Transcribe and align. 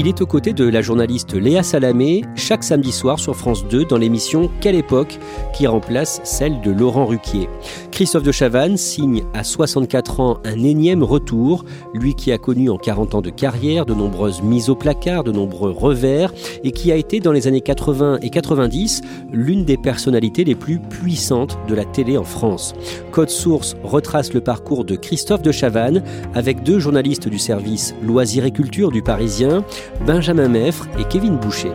Il 0.00 0.08
est 0.08 0.22
aux 0.22 0.26
côtés 0.26 0.54
de 0.54 0.66
la 0.66 0.80
journaliste 0.80 1.34
Léa 1.34 1.62
Salamé 1.62 2.24
chaque 2.34 2.64
samedi 2.64 2.90
soir 2.90 3.18
sur 3.18 3.36
France 3.36 3.66
2 3.68 3.84
dans 3.84 3.98
l'émission 3.98 4.50
Quelle 4.62 4.76
époque 4.76 5.18
qui 5.52 5.66
remplace 5.66 6.22
celle 6.24 6.62
de 6.62 6.70
Laurent 6.70 7.04
Ruquier. 7.04 7.50
Christophe 7.92 8.22
de 8.22 8.32
Chavannes 8.32 8.78
signe 8.78 9.24
à 9.34 9.44
64 9.44 10.20
ans 10.20 10.38
un 10.46 10.64
énième 10.64 11.02
retour, 11.02 11.66
lui 11.92 12.14
qui 12.14 12.32
a 12.32 12.38
connu 12.38 12.70
en 12.70 12.78
40 12.78 13.16
ans 13.16 13.20
de 13.20 13.28
carrière 13.28 13.84
de 13.84 13.92
nombreuses 13.92 14.40
mises 14.40 14.70
au 14.70 14.74
placard, 14.74 15.22
de 15.22 15.32
nombreux 15.32 15.70
revers 15.70 16.32
et 16.64 16.72
qui 16.72 16.90
a 16.92 16.96
été 16.96 17.20
dans 17.20 17.32
les 17.32 17.46
années 17.46 17.60
80 17.60 18.20
et 18.22 18.30
90 18.30 19.02
l'une 19.34 19.66
des 19.66 19.76
personnalités 19.76 20.44
les 20.44 20.54
plus 20.54 20.78
puissantes 20.78 21.58
de 21.68 21.74
la 21.74 21.84
télé 21.84 22.16
en 22.16 22.24
France. 22.24 22.72
Code 23.12 23.28
Source 23.28 23.76
retrace 23.84 24.32
le 24.32 24.40
parcours 24.40 24.86
de 24.86 24.96
Christophe 24.96 25.42
de 25.42 25.52
Chavannes 25.52 26.02
avec 26.34 26.62
deux 26.62 26.78
journalistes 26.78 27.28
du 27.28 27.38
service 27.38 27.94
Loisirs 28.02 28.46
et 28.46 28.50
Culture 28.50 28.90
du 28.90 29.02
Parisien, 29.02 29.62
Benjamin 30.06 30.48
Meffre 30.48 30.86
et 30.98 31.04
Kevin 31.04 31.36
Boucher. 31.36 31.72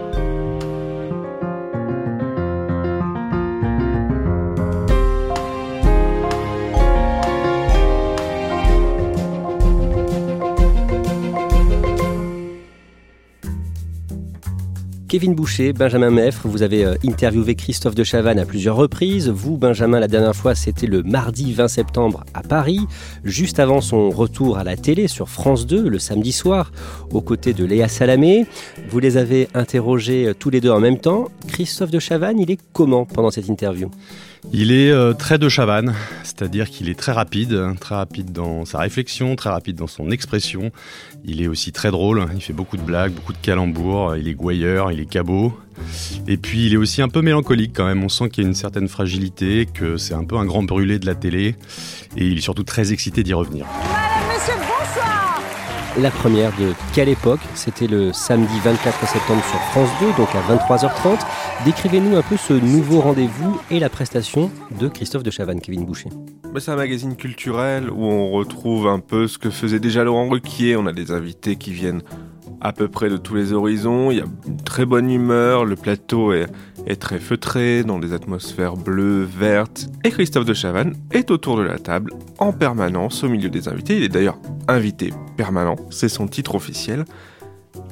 Kevin 15.08 15.36
Boucher, 15.36 15.72
Benjamin 15.72 16.09
Meffre, 16.09 16.48
vous 16.48 16.64
avez 16.64 16.84
euh, 16.84 16.95
interviewé 17.08 17.53
Christophe 17.53 17.94
de 17.94 18.03
Chavannes 18.03 18.39
à 18.39 18.45
plusieurs 18.45 18.75
reprises. 18.75 19.30
Vous, 19.30 19.56
Benjamin, 19.56 20.00
la 20.00 20.08
dernière 20.08 20.36
fois, 20.36 20.56
c'était 20.56 20.88
le 20.88 21.03
mardi 21.03 21.54
20 21.54 21.67
septembre 21.67 22.23
à 22.33 22.42
Paris, 22.42 22.80
juste 23.23 23.60
avant 23.60 23.82
son 23.82 24.10
retour 24.10 24.58
à 24.58 24.64
la 24.64 24.76
télé 24.76 25.08
sur 25.08 25.30
France 25.30 25.67
2 25.67 25.88
le 25.88 25.99
samedi 25.99 26.32
soir, 26.32 26.71
aux 27.11 27.21
côtés 27.21 27.54
de 27.54 27.66
Léa 27.66 27.88
Salamé. 27.88 28.48
Vous 28.89 28.99
les 28.99 29.17
avez 29.17 29.48
interrogés 29.54 30.26
euh, 30.26 30.33
tous 30.33 30.49
les 30.49 30.60
deux 30.60 30.71
en 30.71 30.80
même 30.80 30.98
temps. 30.98 31.27
Christophe 31.48 31.92
de 31.92 31.99
Chavannes, 31.99 32.39
il 32.39 32.49
est 32.49 32.60
comment 32.73 33.05
pendant 33.05 33.30
cette 33.30 33.48
interview? 33.48 33.92
Il 34.54 34.72
est 34.72 34.92
euh, 34.92 35.14
très 35.14 35.37
de 35.37 35.49
Chavannes, 35.49 35.95
c'est-à-dire 36.23 36.70
qu'il 36.70 36.89
est 36.89 36.98
très 36.98 37.11
rapide, 37.11 37.60
très 37.80 37.95
rapide 37.95 38.32
dans 38.32 38.66
sa 38.66 38.80
réflexion, 38.80 39.36
très 39.36 39.49
rapide 39.49 39.76
dans 39.76 39.87
son 39.87 40.11
expression. 40.11 40.72
Il 41.26 41.42
est 41.42 41.48
aussi 41.48 41.72
très 41.72 41.92
drôle, 41.92 42.26
il 42.36 42.42
fait 42.42 42.54
beaucoup 42.54 42.77
de 42.77 42.83
blagues, 42.83 43.11
beaucoup 43.11 43.33
de 43.33 43.39
calembours, 43.42 44.16
il 44.16 44.27
est 44.27 44.33
gouailleur, 44.33 44.92
cabot. 45.05 45.54
Et 46.27 46.38
puis 46.38 46.66
il 46.67 46.73
est 46.73 46.77
aussi 46.77 47.02
un 47.02 47.10
peu 47.10 47.21
mélancolique 47.21 47.71
quand 47.73 47.86
même, 47.86 48.04
on 48.04 48.10
sent 48.10 48.30
qu'il 48.30 48.43
y 48.43 48.48
a 48.48 48.49
une 48.49 48.55
certaine 48.55 48.88
fragilité, 48.88 49.67
que 49.71 49.98
c'est 49.98 50.14
un 50.14 50.23
peu 50.23 50.38
un 50.38 50.45
grand 50.45 50.64
brûlé 50.64 50.99
de 50.99 51.05
la 51.05 51.16
télé, 51.16 51.55
et 52.17 52.26
il 52.26 52.38
est 52.38 52.42
surtout 52.42 52.64
très 52.64 52.93
excité 52.93 53.23
d'y 53.23 53.33
revenir. 53.33 53.66
Madame, 53.66 54.27
monsieur, 54.33 54.54
bonsoir 54.54 55.26
la 55.98 56.11
première 56.11 56.52
de 56.58 56.73
quelle 56.93 57.08
époque? 57.08 57.39
C'était 57.54 57.88
le 57.88 58.11
samedi 58.11 58.60
24 58.64 59.08
septembre 59.08 59.42
sur 59.49 59.60
France 59.71 59.89
2, 60.02 60.08
donc 60.17 60.27
à 60.36 60.42
23h30. 60.54 61.20
Décrivez-nous 61.64 62.17
un 62.17 62.22
peu 62.22 62.36
ce 62.36 62.52
nouveau 62.52 62.99
rendez-vous 62.99 63.61
et 63.72 63.80
la 63.80 63.87
prestation 63.87 64.52
de 64.77 64.89
Christophe 64.89 65.23
de 65.23 65.32
Chavannes, 65.32 65.61
Kevin 65.61 65.86
Boucher. 65.86 66.10
Bah, 66.54 66.60
c'est 66.60 66.72
un 66.72 66.76
magazine 66.76 67.16
culturel 67.16 67.89
où 67.89 68.04
on 68.04 68.32
retrouve 68.32 68.87
un 68.87 68.99
peu 68.99 69.27
ce 69.27 69.37
que 69.37 69.49
faisait 69.49 69.80
déjà 69.80 70.04
Laurent 70.04 70.27
Ruquier. 70.27 70.76
On 70.76 70.86
a 70.86 70.92
des 70.92 71.11
invités 71.11 71.55
qui 71.55 71.72
viennent 71.72 72.02
à 72.61 72.73
peu 72.73 72.88
près 72.88 73.10
de 73.10 73.17
tous 73.17 73.36
les 73.36 73.54
horizons. 73.54 74.11
Il 74.11 74.17
y 74.17 74.22
a 74.22 74.26
une 74.48 74.58
très 74.58 74.86
bonne 74.86 75.10
humeur, 75.10 75.66
le 75.66 75.76
plateau 75.76 76.33
est, 76.33 76.48
très 77.00 77.20
feutré, 77.20 77.83
dans 77.83 78.00
des 78.00 78.14
atmosphères 78.14 78.76
bleues, 78.76 79.23
vertes. 79.23 79.88
Et 80.04 80.11
Christophe 80.11 80.45
de 80.45 80.54
Chavannes 80.54 80.95
est 81.11 81.32
autour 81.32 81.58
de 81.58 81.64
la 81.64 81.80
table, 81.80 82.11
en 82.39 82.54
permanence, 82.54 83.23
au 83.23 83.30
milieu 83.30 83.50
des 83.50 83.67
invités. 83.67 83.98
Il 83.98 84.04
est 84.04 84.10
d'ailleurs 84.10 84.39
invité 84.67 85.14
permanent, 85.38 85.76
c'est 85.89 86.10
son 86.10 86.28
titre 86.28 86.55
officiel. 86.55 87.05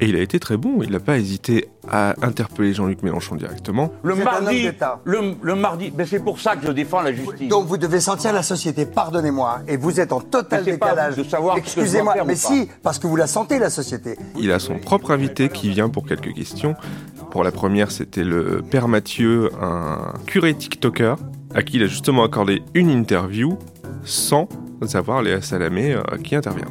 Et 0.00 0.06
il 0.06 0.16
a 0.16 0.20
été 0.20 0.40
très 0.40 0.56
bon, 0.56 0.82
il 0.82 0.90
n'a 0.90 1.00
pas 1.00 1.18
hésité 1.18 1.68
à 1.88 2.14
interpeller 2.22 2.72
Jean-Luc 2.74 3.02
Mélenchon 3.02 3.36
directement. 3.36 3.92
Le 4.02 4.14
mardi, 4.16 4.68
le, 5.04 5.34
le, 5.40 5.54
mardi, 5.54 5.90
ben 5.90 6.06
c'est 6.06 6.18
pour 6.18 6.40
ça 6.40 6.56
que 6.56 6.66
je 6.66 6.72
défends 6.72 7.02
la 7.02 7.12
justice. 7.12 7.48
Donc 7.48 7.66
vous 7.66 7.76
devez 7.76 8.00
sentir 8.00 8.32
la 8.32 8.42
société, 8.42 8.86
pardonnez-moi, 8.86 9.60
et 9.68 9.76
vous 9.76 10.00
êtes 10.00 10.12
en 10.12 10.20
total 10.20 10.64
décalage. 10.64 11.16
de 11.16 11.22
savoir 11.24 11.56
Excusez-moi, 11.56 12.14
mais 12.26 12.36
si, 12.36 12.68
parce 12.82 12.98
que 12.98 13.06
vous 13.06 13.16
la 13.16 13.26
sentez 13.26 13.58
la 13.58 13.70
société. 13.70 14.16
Il 14.38 14.50
a 14.52 14.58
son 14.58 14.78
propre 14.78 15.10
invité 15.12 15.48
qui 15.48 15.68
vient 15.70 15.88
pour 15.88 16.06
quelques 16.06 16.32
questions. 16.32 16.74
Pour 17.30 17.44
la 17.44 17.52
première, 17.52 17.90
c'était 17.90 18.24
le 18.24 18.62
père 18.62 18.88
Mathieu, 18.88 19.50
un 19.60 20.12
curé 20.26 20.54
TikToker, 20.54 21.16
à 21.54 21.62
qui 21.62 21.76
il 21.76 21.82
a 21.82 21.86
justement 21.86 22.24
accordé 22.24 22.62
une 22.74 22.90
interview 22.90 23.58
sans 24.04 24.48
avoir 24.94 25.22
Léa 25.22 25.40
Salamé 25.40 25.94
euh, 25.94 26.02
qui 26.22 26.36
intervient. 26.36 26.68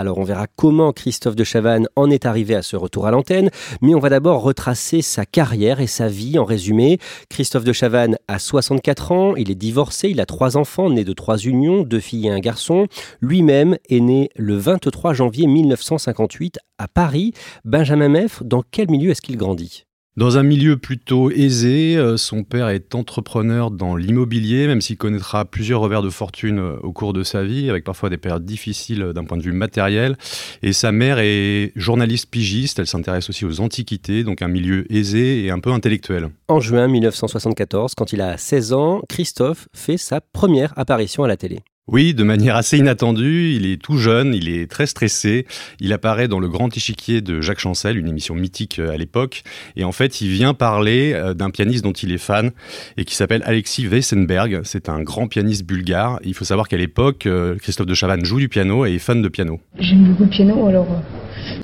Alors 0.00 0.16
on 0.16 0.24
verra 0.24 0.46
comment 0.56 0.94
Christophe 0.94 1.36
de 1.36 1.44
Chavannes 1.44 1.86
en 1.94 2.10
est 2.10 2.24
arrivé 2.24 2.54
à 2.54 2.62
ce 2.62 2.74
retour 2.74 3.06
à 3.06 3.10
l'antenne, 3.10 3.50
mais 3.82 3.94
on 3.94 3.98
va 3.98 4.08
d'abord 4.08 4.40
retracer 4.40 5.02
sa 5.02 5.26
carrière 5.26 5.78
et 5.78 5.86
sa 5.86 6.08
vie 6.08 6.38
en 6.38 6.46
résumé. 6.46 6.96
Christophe 7.28 7.64
de 7.64 7.74
Chavannes 7.74 8.16
a 8.26 8.38
64 8.38 9.12
ans, 9.12 9.36
il 9.36 9.50
est 9.50 9.54
divorcé, 9.54 10.08
il 10.08 10.18
a 10.22 10.24
trois 10.24 10.56
enfants 10.56 10.88
nés 10.88 11.04
de 11.04 11.12
trois 11.12 11.36
unions, 11.36 11.82
deux 11.82 12.00
filles 12.00 12.28
et 12.28 12.30
un 12.30 12.38
garçon. 12.38 12.86
Lui-même 13.20 13.76
est 13.90 14.00
né 14.00 14.30
le 14.36 14.56
23 14.56 15.12
janvier 15.12 15.46
1958 15.46 16.60
à 16.78 16.88
Paris. 16.88 17.34
Benjamin 17.66 18.08
Meff, 18.08 18.42
dans 18.42 18.62
quel 18.70 18.90
milieu 18.90 19.10
est-ce 19.10 19.20
qu'il 19.20 19.36
grandit? 19.36 19.84
Dans 20.16 20.38
un 20.38 20.42
milieu 20.42 20.76
plutôt 20.76 21.30
aisé, 21.30 21.96
euh, 21.96 22.16
son 22.16 22.42
père 22.42 22.68
est 22.68 22.96
entrepreneur 22.96 23.70
dans 23.70 23.94
l'immobilier, 23.94 24.66
même 24.66 24.80
s'il 24.80 24.96
connaîtra 24.96 25.44
plusieurs 25.44 25.80
revers 25.80 26.02
de 26.02 26.10
fortune 26.10 26.58
euh, 26.58 26.76
au 26.82 26.92
cours 26.92 27.12
de 27.12 27.22
sa 27.22 27.44
vie, 27.44 27.70
avec 27.70 27.84
parfois 27.84 28.10
des 28.10 28.18
périodes 28.18 28.44
difficiles 28.44 29.02
euh, 29.02 29.12
d'un 29.12 29.24
point 29.24 29.36
de 29.36 29.42
vue 29.42 29.52
matériel. 29.52 30.18
Et 30.62 30.72
sa 30.72 30.90
mère 30.90 31.18
est 31.20 31.72
journaliste 31.76 32.28
pigiste, 32.28 32.80
elle 32.80 32.88
s'intéresse 32.88 33.30
aussi 33.30 33.44
aux 33.44 33.60
antiquités, 33.60 34.24
donc 34.24 34.42
un 34.42 34.48
milieu 34.48 34.84
aisé 34.92 35.44
et 35.44 35.50
un 35.52 35.60
peu 35.60 35.70
intellectuel. 35.70 36.30
En 36.48 36.58
juin 36.58 36.88
1974, 36.88 37.94
quand 37.94 38.12
il 38.12 38.20
a 38.20 38.36
16 38.36 38.72
ans, 38.72 39.02
Christophe 39.08 39.68
fait 39.72 39.96
sa 39.96 40.20
première 40.20 40.76
apparition 40.76 41.22
à 41.22 41.28
la 41.28 41.36
télé. 41.36 41.60
Oui, 41.92 42.14
de 42.14 42.22
manière 42.22 42.54
assez 42.54 42.78
inattendue, 42.78 43.52
il 43.56 43.66
est 43.66 43.76
tout 43.76 43.96
jeune, 43.96 44.32
il 44.32 44.48
est 44.48 44.70
très 44.70 44.86
stressé, 44.86 45.44
il 45.80 45.92
apparaît 45.92 46.28
dans 46.28 46.38
le 46.38 46.48
grand 46.48 46.74
échiquier 46.76 47.20
de 47.20 47.40
Jacques 47.40 47.58
Chancel, 47.58 47.98
une 47.98 48.06
émission 48.06 48.36
mythique 48.36 48.78
euh, 48.78 48.92
à 48.92 48.96
l'époque, 48.96 49.42
et 49.74 49.82
en 49.82 49.90
fait 49.90 50.20
il 50.20 50.28
vient 50.28 50.54
parler 50.54 51.12
euh, 51.14 51.34
d'un 51.34 51.50
pianiste 51.50 51.82
dont 51.82 51.92
il 51.92 52.12
est 52.12 52.18
fan 52.18 52.52
et 52.96 53.04
qui 53.04 53.16
s'appelle 53.16 53.42
Alexis 53.44 53.88
Weissenberg, 53.88 54.60
c'est 54.62 54.88
un 54.88 55.02
grand 55.02 55.26
pianiste 55.26 55.66
bulgare, 55.66 56.20
il 56.22 56.34
faut 56.34 56.44
savoir 56.44 56.68
qu'à 56.68 56.76
l'époque, 56.76 57.26
euh, 57.26 57.56
Christophe 57.56 57.88
de 57.88 57.94
Chavannes 57.94 58.24
joue 58.24 58.38
du 58.38 58.48
piano 58.48 58.86
et 58.86 58.94
est 58.94 58.98
fan 59.00 59.20
de 59.20 59.28
piano. 59.28 59.58
J'aime 59.80 60.04
beaucoup 60.04 60.22
le 60.22 60.28
piano, 60.28 60.68
alors 60.68 60.86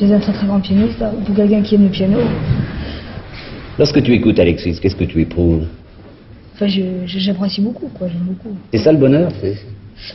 j'ai 0.00 0.12
un 0.12 0.18
très 0.18 0.32
très 0.32 0.46
grand 0.48 0.60
pianiste, 0.60 1.04
pour 1.24 1.36
quelqu'un 1.36 1.62
qui 1.62 1.76
aime 1.76 1.84
le 1.84 1.90
piano. 1.90 2.18
Lorsque 3.78 4.02
tu 4.02 4.12
écoutes 4.12 4.40
Alexis, 4.40 4.76
qu'est-ce 4.82 4.96
que 4.96 5.04
tu 5.04 5.20
éprouves? 5.20 5.66
Enfin, 6.56 6.66
j'apprécie 7.06 7.60
beaucoup, 7.60 7.86
quoi, 7.96 8.08
j'aime 8.08 8.24
beaucoup. 8.24 8.56
C'est 8.72 8.78
ça 8.78 8.90
le 8.90 8.98
bonheur, 8.98 9.30
c'est 9.40 9.56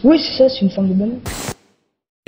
oui, 0.03 0.19
c'est 0.19 0.37
ça, 0.37 0.49
c'est 0.49 0.61
une 0.61 0.71
forme 0.71 0.89
de 0.89 0.93
bonheur. 0.93 1.17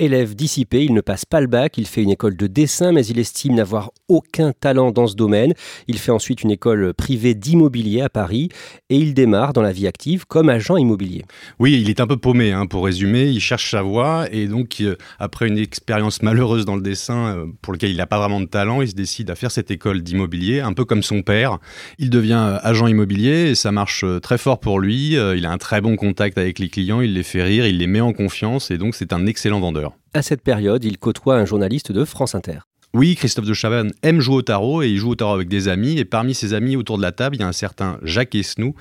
Élève 0.00 0.34
dissipé, 0.34 0.82
il 0.82 0.92
ne 0.92 1.00
passe 1.00 1.24
pas 1.24 1.40
le 1.40 1.46
bac, 1.46 1.78
il 1.78 1.86
fait 1.86 2.02
une 2.02 2.10
école 2.10 2.36
de 2.36 2.48
dessin, 2.48 2.90
mais 2.90 3.06
il 3.06 3.16
estime 3.20 3.54
n'avoir 3.54 3.92
aucun 4.08 4.50
talent 4.50 4.90
dans 4.90 5.06
ce 5.06 5.14
domaine. 5.14 5.54
Il 5.86 5.98
fait 5.98 6.10
ensuite 6.10 6.42
une 6.42 6.50
école 6.50 6.92
privée 6.94 7.34
d'immobilier 7.34 8.00
à 8.00 8.08
Paris 8.08 8.48
et 8.90 8.96
il 8.96 9.14
démarre 9.14 9.52
dans 9.52 9.62
la 9.62 9.70
vie 9.70 9.86
active 9.86 10.26
comme 10.26 10.48
agent 10.48 10.76
immobilier. 10.78 11.22
Oui, 11.60 11.80
il 11.80 11.88
est 11.88 12.00
un 12.00 12.08
peu 12.08 12.16
paumé, 12.16 12.50
hein, 12.50 12.66
pour 12.66 12.86
résumer. 12.86 13.26
Il 13.28 13.38
cherche 13.38 13.70
sa 13.70 13.82
voie 13.82 14.26
et 14.32 14.48
donc, 14.48 14.78
euh, 14.80 14.96
après 15.20 15.46
une 15.46 15.58
expérience 15.58 16.22
malheureuse 16.22 16.64
dans 16.64 16.74
le 16.74 16.82
dessin 16.82 17.36
euh, 17.36 17.46
pour 17.62 17.72
lequel 17.72 17.92
il 17.92 17.96
n'a 17.96 18.08
pas 18.08 18.18
vraiment 18.18 18.40
de 18.40 18.46
talent, 18.46 18.82
il 18.82 18.88
se 18.88 18.96
décide 18.96 19.30
à 19.30 19.36
faire 19.36 19.52
cette 19.52 19.70
école 19.70 20.02
d'immobilier, 20.02 20.58
un 20.58 20.72
peu 20.72 20.84
comme 20.84 21.04
son 21.04 21.22
père. 21.22 21.58
Il 21.98 22.10
devient 22.10 22.32
euh, 22.44 22.58
agent 22.64 22.88
immobilier 22.88 23.50
et 23.50 23.54
ça 23.54 23.70
marche 23.70 24.04
très 24.22 24.38
fort 24.38 24.58
pour 24.58 24.80
lui. 24.80 25.12
Il 25.12 25.46
a 25.46 25.52
un 25.52 25.58
très 25.58 25.80
bon 25.80 25.94
contact 25.94 26.36
avec 26.36 26.58
les 26.58 26.68
clients, 26.68 27.00
il 27.00 27.14
les 27.14 27.22
fait 27.22 27.44
rire, 27.44 27.64
il 27.64 27.78
les 27.78 27.86
met 27.86 28.00
en 28.00 28.12
confiance 28.12 28.72
et 28.72 28.76
donc 28.76 28.96
c'est 28.96 29.12
un 29.12 29.26
excellent 29.26 29.60
vendeur. 29.60 29.83
À 30.12 30.22
cette 30.22 30.42
période, 30.42 30.84
il 30.84 30.98
côtoie 30.98 31.36
un 31.36 31.44
journaliste 31.44 31.92
de 31.92 32.04
France 32.04 32.34
Inter. 32.34 32.60
Oui, 32.94 33.16
Christophe 33.16 33.46
de 33.46 33.54
Chavannes 33.54 33.92
aime 34.04 34.20
jouer 34.20 34.36
au 34.36 34.42
tarot 34.42 34.80
et 34.84 34.88
il 34.88 34.98
joue 34.98 35.10
au 35.10 35.14
tarot 35.16 35.34
avec 35.34 35.48
des 35.48 35.66
amis. 35.66 35.98
Et 35.98 36.04
parmi 36.04 36.32
ses 36.32 36.54
amis 36.54 36.76
autour 36.76 36.96
de 36.96 37.02
la 37.02 37.10
table, 37.10 37.34
il 37.34 37.40
y 37.40 37.42
a 37.42 37.48
un 37.48 37.52
certain 37.52 37.98
Jacques 38.04 38.36
Esnou, 38.36 38.76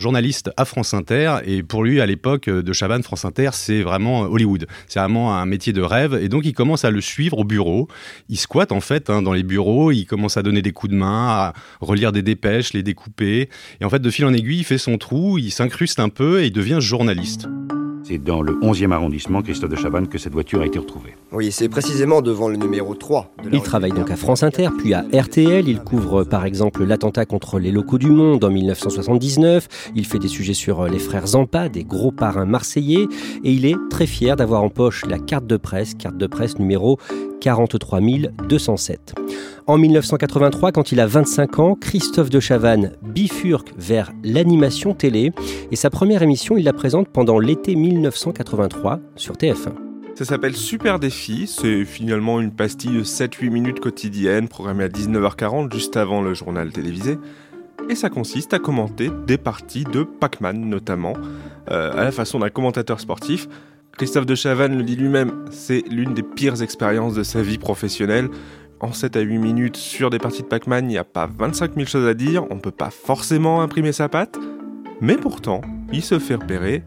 journaliste 0.00 0.50
à 0.56 0.64
France 0.64 0.94
Inter. 0.94 1.40
Et 1.44 1.62
pour 1.62 1.84
lui, 1.84 2.00
à 2.00 2.06
l'époque 2.06 2.48
de 2.48 2.72
Chavannes, 2.72 3.02
France 3.02 3.26
Inter, 3.26 3.50
c'est 3.52 3.82
vraiment 3.82 4.22
Hollywood. 4.22 4.66
C'est 4.86 5.00
vraiment 5.00 5.36
un 5.36 5.44
métier 5.44 5.74
de 5.74 5.82
rêve. 5.82 6.14
Et 6.14 6.30
donc, 6.30 6.46
il 6.46 6.54
commence 6.54 6.86
à 6.86 6.90
le 6.90 7.02
suivre 7.02 7.40
au 7.40 7.44
bureau. 7.44 7.88
Il 8.30 8.38
squatte 8.38 8.72
en 8.72 8.80
fait 8.80 9.10
hein, 9.10 9.20
dans 9.20 9.34
les 9.34 9.42
bureaux. 9.42 9.92
Il 9.92 10.06
commence 10.06 10.38
à 10.38 10.42
donner 10.42 10.62
des 10.62 10.72
coups 10.72 10.92
de 10.92 10.96
main, 10.96 11.28
à 11.28 11.52
relire 11.82 12.10
des 12.10 12.22
dépêches, 12.22 12.72
les 12.72 12.82
découper. 12.82 13.50
Et 13.82 13.84
en 13.84 13.90
fait, 13.90 14.00
de 14.00 14.10
fil 14.10 14.24
en 14.24 14.32
aiguille, 14.32 14.60
il 14.60 14.64
fait 14.64 14.78
son 14.78 14.96
trou, 14.96 15.36
il 15.36 15.50
s'incruste 15.50 16.00
un 16.00 16.08
peu 16.08 16.40
et 16.40 16.46
il 16.46 16.52
devient 16.52 16.78
journaliste. 16.80 17.46
C'est 18.04 18.18
dans 18.18 18.42
le 18.42 18.54
11e 18.54 18.92
arrondissement, 18.92 19.42
Christophe 19.42 19.70
de 19.70 19.76
Chavannes, 19.76 20.08
que 20.08 20.18
cette 20.18 20.32
voiture 20.32 20.62
a 20.62 20.66
été 20.66 20.78
retrouvée. 20.78 21.14
Oui, 21.32 21.52
c'est 21.52 21.68
précisément 21.68 22.22
devant 22.22 22.48
le 22.48 22.56
numéro 22.56 22.94
3. 22.94 23.32
il 23.52 23.60
travaille 23.62 23.92
donc 23.92 24.10
à 24.10 24.16
France 24.16 24.42
Inter, 24.42 24.68
puis 24.78 24.94
à 24.94 25.04
RTL. 25.12 25.68
Il 25.68 25.80
couvre 25.80 26.24
par 26.24 26.44
exemple 26.44 26.84
l'attentat 26.84 27.26
contre 27.26 27.58
les 27.58 27.70
locaux 27.70 27.98
du 27.98 28.10
Monde 28.10 28.44
en 28.44 28.50
1979. 28.50 29.90
Il 29.94 30.06
fait 30.06 30.18
des 30.18 30.28
sujets 30.28 30.54
sur 30.54 30.86
les 30.86 30.98
frères 30.98 31.26
Zampa, 31.26 31.68
des 31.68 31.84
gros 31.84 32.12
parrains 32.12 32.46
marseillais. 32.46 33.06
Et 33.44 33.52
il 33.52 33.66
est 33.66 33.76
très 33.90 34.06
fier 34.06 34.36
d'avoir 34.36 34.62
en 34.62 34.70
poche 34.70 35.04
la 35.06 35.18
carte 35.18 35.46
de 35.46 35.56
presse, 35.56 35.94
carte 35.94 36.16
de 36.16 36.26
presse 36.26 36.58
numéro 36.58 36.98
43 37.40 38.00
207. 38.48 39.14
En 39.66 39.76
1983, 39.76 40.72
quand 40.72 40.92
il 40.92 41.00
a 41.00 41.06
25 41.06 41.58
ans, 41.58 41.74
Christophe 41.74 42.30
de 42.30 42.40
Chavannes 42.40 42.92
bifurque 43.02 43.72
vers 43.76 44.12
l'animation 44.24 44.94
télé 44.94 45.32
et 45.70 45.76
sa 45.76 45.90
première 45.90 46.22
émission, 46.22 46.56
il 46.56 46.64
la 46.64 46.72
présente 46.72 47.08
pendant 47.08 47.38
l'été 47.38 47.76
1983 47.76 49.00
sur 49.16 49.34
TF1. 49.34 49.72
Ça 50.14 50.24
s'appelle 50.24 50.56
Super 50.56 50.98
Défi, 50.98 51.46
c'est 51.46 51.84
finalement 51.84 52.40
une 52.40 52.50
pastille 52.50 52.90
de 52.90 53.04
7-8 53.04 53.50
minutes 53.50 53.78
quotidiennes 53.78 54.48
programmée 54.48 54.84
à 54.84 54.88
19h40 54.88 55.72
juste 55.72 55.96
avant 55.96 56.22
le 56.22 56.34
journal 56.34 56.72
télévisé. 56.72 57.18
Et 57.88 57.94
ça 57.94 58.10
consiste 58.10 58.52
à 58.52 58.58
commenter 58.58 59.10
des 59.26 59.38
parties 59.38 59.84
de 59.84 60.02
Pac-Man 60.02 60.68
notamment, 60.68 61.14
euh, 61.70 61.92
à 61.92 62.02
la 62.02 62.10
façon 62.10 62.40
d'un 62.40 62.50
commentateur 62.50 63.00
sportif. 63.00 63.48
Christophe 63.98 64.26
de 64.26 64.36
Chavannes 64.36 64.78
le 64.78 64.84
dit 64.84 64.94
lui-même, 64.94 65.32
c'est 65.50 65.82
l'une 65.90 66.14
des 66.14 66.22
pires 66.22 66.62
expériences 66.62 67.14
de 67.14 67.24
sa 67.24 67.42
vie 67.42 67.58
professionnelle. 67.58 68.28
En 68.78 68.92
7 68.92 69.16
à 69.16 69.20
8 69.20 69.38
minutes 69.38 69.76
sur 69.76 70.08
des 70.08 70.20
parties 70.20 70.42
de 70.42 70.46
Pac-Man, 70.46 70.84
il 70.84 70.90
n'y 70.90 70.98
a 70.98 71.04
pas 71.04 71.26
25 71.26 71.74
000 71.74 71.84
choses 71.84 72.06
à 72.06 72.14
dire, 72.14 72.46
on 72.48 72.54
ne 72.54 72.60
peut 72.60 72.70
pas 72.70 72.90
forcément 72.90 73.60
imprimer 73.60 73.90
sa 73.90 74.08
patte, 74.08 74.38
mais 75.00 75.16
pourtant, 75.16 75.62
il 75.92 76.04
se 76.04 76.20
fait 76.20 76.36
repérer 76.36 76.84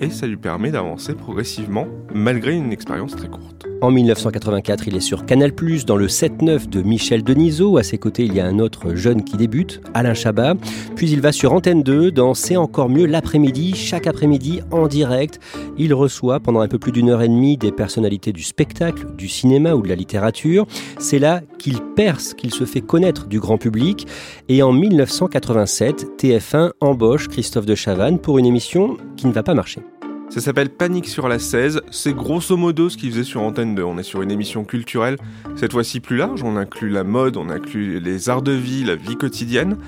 et 0.00 0.08
ça 0.08 0.26
lui 0.26 0.38
permet 0.38 0.70
d'avancer 0.70 1.12
progressivement 1.14 1.88
malgré 2.14 2.54
une 2.54 2.72
expérience 2.72 3.14
très 3.14 3.28
courte. 3.28 3.66
En 3.82 3.90
1984, 3.90 4.88
il 4.88 4.96
est 4.96 5.00
sur 5.00 5.26
Canal+, 5.26 5.52
dans 5.86 5.96
le 5.96 6.06
7-9 6.06 6.68
de 6.70 6.80
Michel 6.80 7.22
Denisot. 7.22 7.76
À 7.76 7.82
ses 7.82 7.98
côtés, 7.98 8.24
il 8.24 8.34
y 8.34 8.40
a 8.40 8.46
un 8.46 8.58
autre 8.58 8.94
jeune 8.94 9.22
qui 9.22 9.36
débute, 9.36 9.82
Alain 9.92 10.14
Chabat. 10.14 10.54
Puis 10.94 11.10
il 11.10 11.20
va 11.20 11.30
sur 11.30 11.52
Antenne 11.52 11.82
2 11.82 12.10
dans 12.10 12.32
C'est 12.32 12.56
encore 12.56 12.88
mieux 12.88 13.04
l'après-midi. 13.04 13.74
Chaque 13.76 14.06
après-midi, 14.06 14.62
en 14.70 14.86
direct, 14.86 15.40
il 15.76 15.92
reçoit 15.92 16.40
pendant 16.40 16.60
un 16.60 16.68
peu 16.68 16.78
plus 16.78 16.90
d'une 16.90 17.10
heure 17.10 17.20
et 17.20 17.28
demie 17.28 17.58
des 17.58 17.70
personnalités 17.70 18.32
du 18.32 18.42
spectacle, 18.42 19.06
du 19.14 19.28
cinéma 19.28 19.74
ou 19.74 19.82
de 19.82 19.88
la 19.88 19.94
littérature. 19.94 20.66
C'est 20.98 21.18
là 21.18 21.42
qu'il 21.58 21.82
perce, 21.82 22.32
qu'il 22.32 22.54
se 22.54 22.64
fait 22.64 22.80
connaître 22.80 23.26
du 23.26 23.40
grand 23.40 23.58
public. 23.58 24.06
Et 24.48 24.62
en 24.62 24.72
1987, 24.72 26.18
TF1 26.18 26.70
embauche 26.80 27.28
Christophe 27.28 27.66
de 27.66 27.74
Chavannes 27.74 28.18
pour 28.18 28.38
une 28.38 28.46
émission 28.46 28.96
qui 29.16 29.26
ne 29.26 29.32
va 29.32 29.42
pas 29.42 29.54
marcher. 29.54 29.82
Ça 30.28 30.40
s'appelle 30.40 30.68
Panique 30.68 31.08
sur 31.08 31.28
la 31.28 31.38
16. 31.38 31.82
C'est 31.90 32.12
grosso 32.12 32.56
modo 32.56 32.88
ce 32.88 32.96
qu'il 32.96 33.10
faisait 33.10 33.24
sur 33.24 33.42
Antenne 33.42 33.74
2. 33.74 33.82
On 33.82 33.96
est 33.96 34.02
sur 34.02 34.22
une 34.22 34.30
émission 34.30 34.64
culturelle, 34.64 35.16
cette 35.54 35.72
fois-ci 35.72 36.00
plus 36.00 36.16
large. 36.16 36.42
On 36.42 36.56
inclut 36.56 36.90
la 36.90 37.04
mode, 37.04 37.36
on 37.36 37.48
inclut 37.48 38.00
les 38.00 38.28
arts 38.28 38.42
de 38.42 38.52
vie, 38.52 38.84
la 38.84 38.96
vie 38.96 39.16
quotidienne. 39.16 39.78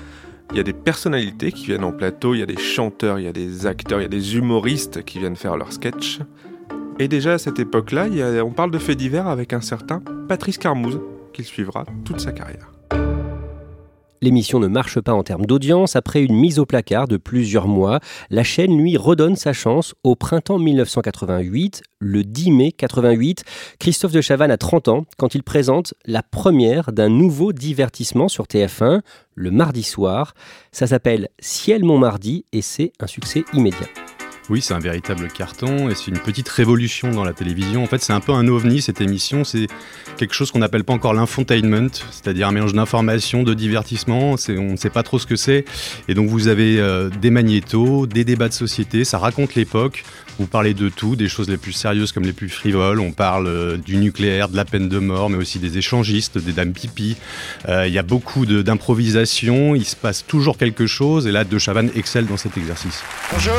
Il 0.51 0.57
y 0.57 0.59
a 0.59 0.63
des 0.63 0.73
personnalités 0.73 1.51
qui 1.51 1.67
viennent 1.67 1.83
en 1.83 1.91
plateau, 1.91 2.33
il 2.33 2.39
y 2.39 2.43
a 2.43 2.47
des 2.47 2.57
chanteurs, 2.57 3.19
il 3.19 3.25
y 3.25 3.27
a 3.27 3.33
des 3.33 3.67
acteurs, 3.67 3.99
il 3.99 4.03
y 4.03 4.05
a 4.05 4.09
des 4.09 4.37
humoristes 4.37 5.03
qui 5.03 5.19
viennent 5.19 5.35
faire 5.35 5.57
leurs 5.57 5.73
sketchs. 5.73 6.19
Et 6.97 7.07
déjà 7.07 7.33
à 7.33 7.37
cette 7.37 7.59
époque-là, 7.59 8.07
on 8.43 8.51
parle 8.51 8.71
de 8.71 8.79
faits 8.79 8.97
divers 8.97 9.27
avec 9.27 9.53
un 9.53 9.61
certain 9.61 10.01
Patrice 10.27 10.57
Carmouze, 10.57 10.99
qui 11.33 11.43
suivra 11.43 11.85
toute 12.03 12.19
sa 12.19 12.31
carrière. 12.31 12.71
L'émission 14.21 14.59
ne 14.59 14.67
marche 14.67 14.99
pas 14.99 15.13
en 15.13 15.23
termes 15.23 15.45
d'audience. 15.45 15.95
Après 15.95 16.21
une 16.21 16.35
mise 16.35 16.59
au 16.59 16.65
placard 16.65 17.07
de 17.07 17.17
plusieurs 17.17 17.67
mois, 17.67 17.99
la 18.29 18.43
chaîne 18.43 18.77
lui 18.77 18.97
redonne 18.97 19.35
sa 19.35 19.53
chance 19.53 19.93
au 20.03 20.15
printemps 20.15 20.59
1988, 20.59 21.83
le 21.99 22.23
10 22.23 22.51
mai 22.51 22.71
88. 22.71 23.43
Christophe 23.79 24.11
de 24.11 24.21
Chavannes 24.21 24.51
a 24.51 24.57
30 24.57 24.87
ans 24.89 25.05
quand 25.17 25.35
il 25.35 25.43
présente 25.43 25.93
la 26.05 26.23
première 26.23 26.91
d'un 26.91 27.09
nouveau 27.09 27.53
divertissement 27.53 28.27
sur 28.27 28.45
TF1 28.45 29.01
le 29.35 29.51
mardi 29.51 29.83
soir. 29.83 30.33
Ça 30.71 30.87
s'appelle 30.87 31.29
Ciel 31.39 31.83
mon 31.83 31.97
mardi 31.97 32.45
et 32.51 32.61
c'est 32.61 32.91
un 32.99 33.07
succès 33.07 33.45
immédiat. 33.53 33.87
Oui, 34.49 34.61
c'est 34.61 34.73
un 34.73 34.79
véritable 34.79 35.27
carton 35.27 35.89
et 35.89 35.95
c'est 35.95 36.07
une 36.07 36.17
petite 36.17 36.49
révolution 36.49 37.11
dans 37.11 37.23
la 37.23 37.33
télévision. 37.33 37.83
En 37.83 37.85
fait, 37.85 38.01
c'est 38.01 38.13
un 38.13 38.19
peu 38.19 38.31
un 38.31 38.47
ovni 38.47 38.81
cette 38.81 38.99
émission. 38.99 39.43
C'est 39.43 39.67
quelque 40.17 40.33
chose 40.33 40.49
qu'on 40.49 40.59
n'appelle 40.59 40.83
pas 40.83 40.93
encore 40.93 41.13
l'infotainment, 41.13 41.89
c'est-à-dire 42.09 42.47
un 42.47 42.51
mélange 42.51 42.73
d'information, 42.73 43.43
de 43.43 43.53
divertissement. 43.53 44.35
On 44.49 44.71
ne 44.71 44.75
sait 44.75 44.89
pas 44.89 45.03
trop 45.03 45.19
ce 45.19 45.27
que 45.27 45.35
c'est. 45.35 45.65
Et 46.07 46.15
donc, 46.15 46.29
vous 46.29 46.47
avez 46.47 46.79
euh, 46.79 47.09
des 47.09 47.29
magnétos, 47.29 48.07
des 48.07 48.23
débats 48.23 48.47
de 48.47 48.53
société. 48.53 49.03
Ça 49.03 49.19
raconte 49.19 49.53
l'époque. 49.53 50.03
Vous 50.39 50.47
parlez 50.47 50.73
de 50.73 50.89
tout, 50.89 51.15
des 51.15 51.29
choses 51.29 51.49
les 51.49 51.57
plus 51.57 51.73
sérieuses 51.73 52.11
comme 52.11 52.23
les 52.23 52.33
plus 52.33 52.49
frivoles. 52.49 53.01
On 53.01 53.11
parle 53.11 53.45
euh, 53.47 53.77
du 53.77 53.97
nucléaire, 53.97 54.49
de 54.49 54.55
la 54.55 54.65
peine 54.65 54.89
de 54.89 54.97
mort, 54.97 55.29
mais 55.29 55.37
aussi 55.37 55.59
des 55.59 55.77
échangistes, 55.77 56.39
des 56.39 56.53
dames 56.53 56.73
pipi. 56.73 57.17
Euh, 57.67 57.87
il 57.87 57.93
y 57.93 57.99
a 57.99 58.03
beaucoup 58.03 58.47
d'improvisation. 58.47 59.75
Il 59.75 59.85
se 59.85 59.95
passe 59.95 60.25
toujours 60.25 60.57
quelque 60.57 60.87
chose. 60.87 61.27
Et 61.27 61.31
là, 61.31 61.43
De 61.43 61.59
Chavannes 61.59 61.91
excelle 61.95 62.25
dans 62.25 62.37
cet 62.37 62.57
exercice. 62.57 63.03
Bonjour. 63.31 63.53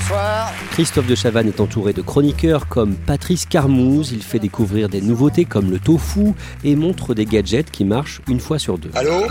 Bonsoir. 0.00 0.50
Christophe 0.70 1.06
de 1.06 1.14
Chavannes 1.14 1.48
est 1.48 1.60
entouré 1.60 1.92
de 1.92 2.00
chroniqueurs 2.00 2.68
comme 2.68 2.94
Patrice 2.94 3.44
Carmouze. 3.44 4.12
Il 4.12 4.22
fait 4.22 4.38
découvrir 4.38 4.88
des 4.88 5.02
nouveautés 5.02 5.44
comme 5.44 5.70
le 5.70 5.78
tofu 5.78 6.32
et 6.64 6.74
montre 6.74 7.14
des 7.14 7.26
gadgets 7.26 7.70
qui 7.70 7.84
marchent 7.84 8.22
une 8.26 8.40
fois 8.40 8.58
sur 8.58 8.78
deux. 8.78 8.90
Allô? 8.94 9.26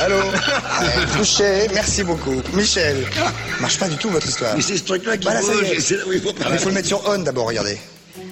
Allô? 0.00 0.16
Touché, 1.16 1.68
merci 1.72 2.04
beaucoup. 2.04 2.34
Michel, 2.52 2.96
marche 3.60 3.78
pas 3.78 3.88
du 3.88 3.96
tout 3.96 4.10
votre 4.10 4.26
histoire. 4.26 4.54
Mais 4.56 4.62
c'est 4.62 4.76
ce 4.76 4.84
truc-là 4.84 5.16
qui 5.16 5.26
bouge, 5.26 5.78
c'est 5.78 5.96
là 5.96 6.02
où 6.06 6.12
il 6.12 6.20
faut 6.20 6.34
parler. 6.34 6.56
Il 6.56 6.60
faut 6.60 6.68
le 6.68 6.74
mettre 6.74 6.88
sur 6.88 7.02
on 7.08 7.18
d'abord, 7.20 7.46
regardez. 7.46 7.78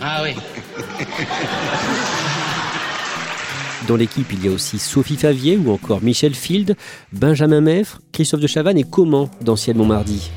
Ah 0.01 0.23
oui. 0.25 0.35
Dans 3.89 3.97
l'équipe, 3.97 4.31
il 4.33 4.45
y 4.45 4.49
a 4.49 4.51
aussi 4.51 4.79
Sophie 4.79 5.17
Favier 5.17 5.57
ou 5.57 5.73
encore 5.73 6.03
Michel 6.03 6.35
Field, 6.35 6.77
Benjamin 7.13 7.61
Meffre, 7.61 8.01
Christophe 8.13 8.41
de 8.41 8.47
Chavannes 8.47 8.79
et 8.79 8.85
comment 8.85 9.31
dans 9.41 9.55
Ciel 9.55 9.77
Montmardi? 9.77 10.31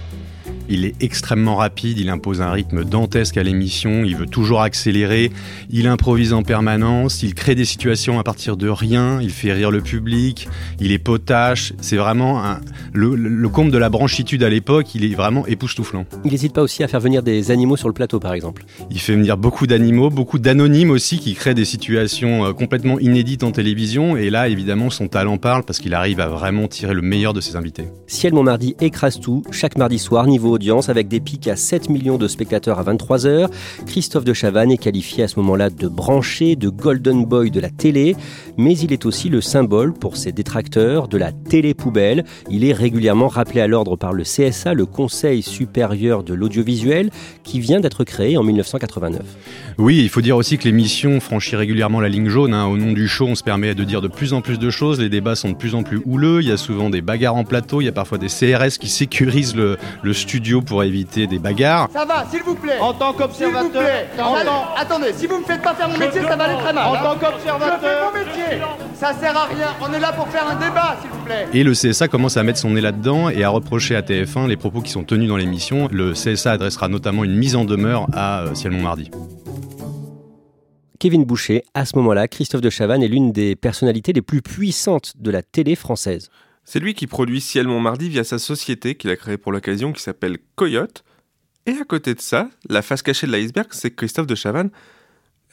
Il 0.70 0.86
est 0.86 0.96
extrêmement 1.02 1.56
rapide, 1.56 2.00
il 2.00 2.10
impose 2.10 2.42
un 2.42 2.52
rythme 2.52 2.86
dantesque 2.86 3.38
à 3.38 3.44
l'émission, 3.44 4.04
il 4.04 4.16
veut 4.16 4.28
toujours 4.28 4.62
accélérer, 4.62 5.32
il 5.70 5.88
improvise 5.88 6.32
en 6.34 6.44
permanence, 6.44 7.24
il 7.24 7.34
crée 7.34 7.56
des 7.56 7.66
situations 7.66 8.20
à 8.20 8.24
partir 8.24 8.56
de 8.56 8.70
rien, 8.70 9.20
il 9.22 9.32
fait 9.32 9.52
rire 9.52 9.72
le 9.72 9.82
public, 9.82 10.48
il 10.80 10.92
est 10.92 11.00
potache. 11.00 11.74
C'est 11.82 11.98
vraiment 11.98 12.46
un, 12.46 12.62
le, 12.94 13.16
le, 13.16 13.50
comble 13.50 13.72
de 13.72 13.78
la 13.78 13.90
branchitude 13.90 14.44
à 14.44 14.50
l'époque, 14.50 14.94
il 14.94 15.04
est 15.04 15.16
vraiment 15.16 15.46
époustouflant. 15.48 16.06
Il 16.24 16.32
n'hésite 16.32 16.54
pas 16.54 16.62
aussi 16.62 16.84
à 16.84 16.88
faire 16.88 17.00
venir 17.00 17.24
des 17.24 17.50
animaux 17.52 17.76
sur 17.76 17.88
le 17.88 17.94
plateau, 17.94 18.20
par 18.20 18.34
exemple. 18.34 18.64
Il 18.92 19.00
fait 19.00 19.16
venir 19.16 19.38
beaucoup 19.38 19.66
d'animaux, 19.66 20.10
beaucoup 20.10 20.38
d'anonymes 20.38 20.92
aussi 20.92 21.20
qui 21.20 21.34
créent 21.34 21.56
des 21.56 21.66
situations 21.66 22.46
euh, 22.46 22.54
complètement 22.54 23.00
inédites 23.00 23.44
en 23.44 23.52
télévision. 23.52 24.18
Et 24.18 24.30
là, 24.30 24.48
évidemment, 24.48 24.90
son 24.92 25.08
talent 25.08 25.38
parle 25.38 25.64
parce 25.64 25.80
qu'il 25.80 25.94
arrive 25.96 26.20
à 26.20 26.28
vraiment 26.28 26.68
tirer 26.68 26.94
le 26.94 27.02
meilleur 27.02 27.34
de 27.34 27.42
ses 27.42 27.56
invités. 27.56 27.86
Ciel 28.06 28.34
mon 28.34 28.44
mardi 28.44 28.76
écrase 28.80 29.20
tout, 29.20 29.44
chaque 29.52 29.78
mardi 29.78 29.98
soir, 29.98 30.28
niveau 30.28 30.59
avec 30.90 31.08
des 31.08 31.20
pics 31.20 31.48
à 31.48 31.56
7 31.56 31.90
millions 31.90 32.18
de 32.18 32.28
spectateurs 32.28 32.80
à 32.80 32.84
23h. 32.84 33.50
Christophe 33.86 34.26
de 34.26 34.34
Chavannes 34.34 34.72
est 34.72 34.78
qualifié 34.78 35.24
à 35.24 35.28
ce 35.28 35.40
moment-là 35.40 35.70
de 35.70 35.88
branché, 35.88 36.56
de 36.56 36.68
golden 36.70 37.24
boy 37.26 37.50
de 37.50 37.60
la 37.60 37.70
télé, 37.70 38.16
mais 38.58 38.78
il 38.78 38.92
est 38.92 39.06
aussi 39.06 39.30
le 39.30 39.40
symbole 39.42 39.94
pour 39.94 40.18
ses 40.18 40.32
détracteurs 40.34 41.08
de 41.08 41.18
la 41.18 41.32
télé 41.32 41.74
poubelle. 41.74 42.26
Il 42.52 42.66
est 42.66 42.74
régulièrement 42.74 43.30
rappelé 43.30 43.62
à 43.62 43.68
l'ordre 43.68 43.96
par 43.96 44.12
le 44.14 44.24
CSA, 44.24 44.74
le 44.74 44.86
Conseil 44.86 45.42
supérieur 45.42 46.24
de 46.24 46.34
l'audiovisuel, 46.34 47.10
qui 47.44 47.60
vient 47.62 47.80
d'être 47.80 48.04
créé 48.04 48.38
en 48.38 48.44
1989. 48.44 49.22
Oui, 49.78 50.00
il 50.04 50.10
faut 50.10 50.22
dire 50.22 50.36
aussi 50.36 50.58
que 50.58 50.66
l'émission 50.66 51.20
franchit 51.22 51.56
régulièrement 51.56 52.02
la 52.02 52.10
ligne 52.10 52.28
jaune. 52.28 52.54
hein. 52.54 52.66
Au 52.66 52.76
nom 52.78 52.92
du 52.92 53.08
show, 53.08 53.28
on 53.28 53.36
se 53.36 53.44
permet 53.44 53.74
de 53.76 53.86
dire 53.86 54.02
de 54.02 54.10
plus 54.10 54.34
en 54.34 54.42
plus 54.42 54.60
de 54.60 54.70
choses. 54.70 55.00
Les 55.00 55.08
débats 55.10 55.36
sont 55.36 55.50
de 55.52 55.56
plus 55.56 55.74
en 55.74 55.84
plus 55.84 56.02
houleux. 56.06 56.42
Il 56.42 56.50
y 56.50 56.52
a 56.52 56.58
souvent 56.58 56.90
des 56.90 57.02
bagarres 57.02 57.38
en 57.38 57.46
plateau. 57.46 57.80
Il 57.80 57.86
y 57.86 57.88
a 57.88 57.94
parfois 57.94 58.18
des 58.18 58.28
CRS 58.28 58.78
qui 58.78 58.90
sécurisent 58.90 59.56
le, 59.56 59.78
le 60.04 60.14
studio 60.14 60.49
pour 60.62 60.84
éviter 60.84 61.28
des 61.28 61.40
bagarres. 61.40 61.88
Ça 61.94 62.06
va, 62.06 62.26
s'il 62.30 62.42
vous 62.44 62.56
plaît. 62.56 62.80
En 62.80 62.94
tant 62.94 63.14
qu'observateur, 63.14 63.64
S'il 63.64 63.72
vous 63.72 63.80
plaît. 63.80 64.08
en 64.22 64.34
Allez, 64.34 64.46
tant- 64.46 64.66
Attendez, 64.76 65.14
si 65.14 65.28
vous 65.28 65.38
me 65.40 65.44
faites 65.44 65.62
pas 65.62 65.74
faire 65.76 65.88
mon 65.88 65.96
Je 65.96 66.00
métier, 66.00 66.22
ça 66.22 66.36
va 66.36 66.44
aller 66.46 66.62
très 66.62 66.74
mal. 66.74 66.88
En 66.88 66.94
hein. 66.96 67.00
tant 67.04 67.16
qu'observateur- 67.16 67.80
Je 67.82 67.88
fais 67.88 67.96
mon 68.04 68.26
métier. 68.26 68.62
Ça 68.96 69.14
sert 69.14 69.38
à 69.38 69.46
rien. 69.46 69.68
On 69.82 69.94
est 69.94 70.00
là 70.00 70.12
pour 70.12 70.28
faire 70.30 70.48
un 70.48 70.56
débat, 70.56 70.98
s'il 71.02 71.10
vous 71.12 71.24
plaît. 71.26 71.48
Et 71.54 71.64
le 71.64 71.74
CSA 71.74 72.08
commence 72.08 72.36
à 72.38 72.44
mettre 72.44 72.60
son 72.60 72.72
nez 72.72 72.82
là-dedans 72.82 73.30
et 73.30 73.44
à 73.44 73.50
reprocher 73.50 73.96
à 73.96 74.02
TF1 74.02 74.48
les 74.48 74.58
propos 74.58 74.82
qui 74.82 74.92
sont 74.92 75.04
tenus 75.04 75.30
dans 75.30 75.38
l'émission. 75.38 75.88
Le 75.92 76.14
CSA 76.14 76.52
adressera 76.54 76.88
notamment 76.88 77.24
une 77.24 77.36
mise 77.36 77.56
en 77.56 77.66
demeure 77.66 78.08
à 78.14 78.42
euh, 78.42 78.56
Ciel 78.56 78.72
Montmardi. 78.74 79.12
Kevin 81.00 81.24
Boucher, 81.24 81.64
à 81.74 81.86
ce 81.86 81.96
moment-là, 81.98 82.28
Christophe 82.28 82.60
de 82.62 82.70
Chavannes 82.70 83.02
est 83.04 83.08
l'une 83.08 83.32
des 83.32 83.56
personnalités 83.56 84.12
les 84.12 84.22
plus 84.22 84.42
puissantes 84.42 85.14
de 85.18 85.32
la 85.32 85.42
télé 85.42 85.76
française. 85.76 86.30
C'est 86.72 86.80
lui 86.80 86.94
qui 86.94 87.08
produit 87.08 87.42
Ciel 87.42 87.68
Montmardi 87.68 88.10
via 88.10 88.24
sa 88.24 88.38
société 88.38 88.94
qu'il 88.94 89.10
a 89.10 89.16
créée 89.16 89.40
pour 89.40 89.52
l'occasion 89.52 89.92
qui 89.92 90.04
s'appelle 90.04 90.38
Coyote. 90.56 91.04
Et 91.66 91.72
à 91.72 91.84
côté 91.84 92.14
de 92.14 92.22
ça, 92.22 92.48
la 92.70 92.84
face 92.84 93.02
cachée 93.02 93.26
de 93.26 93.32
l'iceberg, 93.32 93.70
c'est 93.72 93.90
Christophe 93.90 94.28
de 94.28 94.36
Chavannes, 94.36 94.70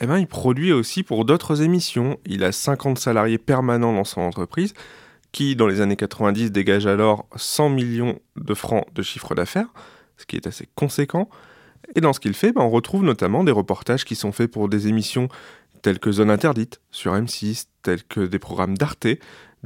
eh 0.02 0.06
ben, 0.06 0.18
il 0.18 0.26
produit 0.26 0.74
aussi 0.74 1.02
pour 1.02 1.24
d'autres 1.24 1.62
émissions. 1.62 2.18
Il 2.26 2.44
a 2.44 2.52
50 2.52 2.98
salariés 2.98 3.38
permanents 3.38 3.94
dans 3.94 4.04
son 4.04 4.20
entreprise 4.20 4.74
qui, 5.32 5.56
dans 5.56 5.66
les 5.66 5.80
années 5.80 5.96
90, 5.96 6.52
dégage 6.52 6.86
alors 6.86 7.26
100 7.34 7.70
millions 7.70 8.18
de 8.36 8.52
francs 8.52 8.84
de 8.94 9.00
chiffre 9.00 9.34
d'affaires, 9.34 9.72
ce 10.18 10.26
qui 10.26 10.36
est 10.36 10.46
assez 10.46 10.68
conséquent. 10.74 11.30
Et 11.94 12.02
dans 12.02 12.12
ce 12.12 12.20
qu'il 12.20 12.34
fait, 12.34 12.52
ben, 12.52 12.60
on 12.60 12.68
retrouve 12.68 13.04
notamment 13.04 13.42
des 13.42 13.52
reportages 13.52 14.04
qui 14.04 14.16
sont 14.16 14.32
faits 14.32 14.50
pour 14.50 14.68
des 14.68 14.88
émissions 14.88 15.30
telles 15.80 15.98
que 15.98 16.12
Zone 16.12 16.30
Interdite 16.30 16.82
sur 16.90 17.14
M6, 17.14 17.68
telles 17.82 18.04
que 18.04 18.20
des 18.20 18.38
programmes 18.38 18.76
d'Arte, 18.76 19.06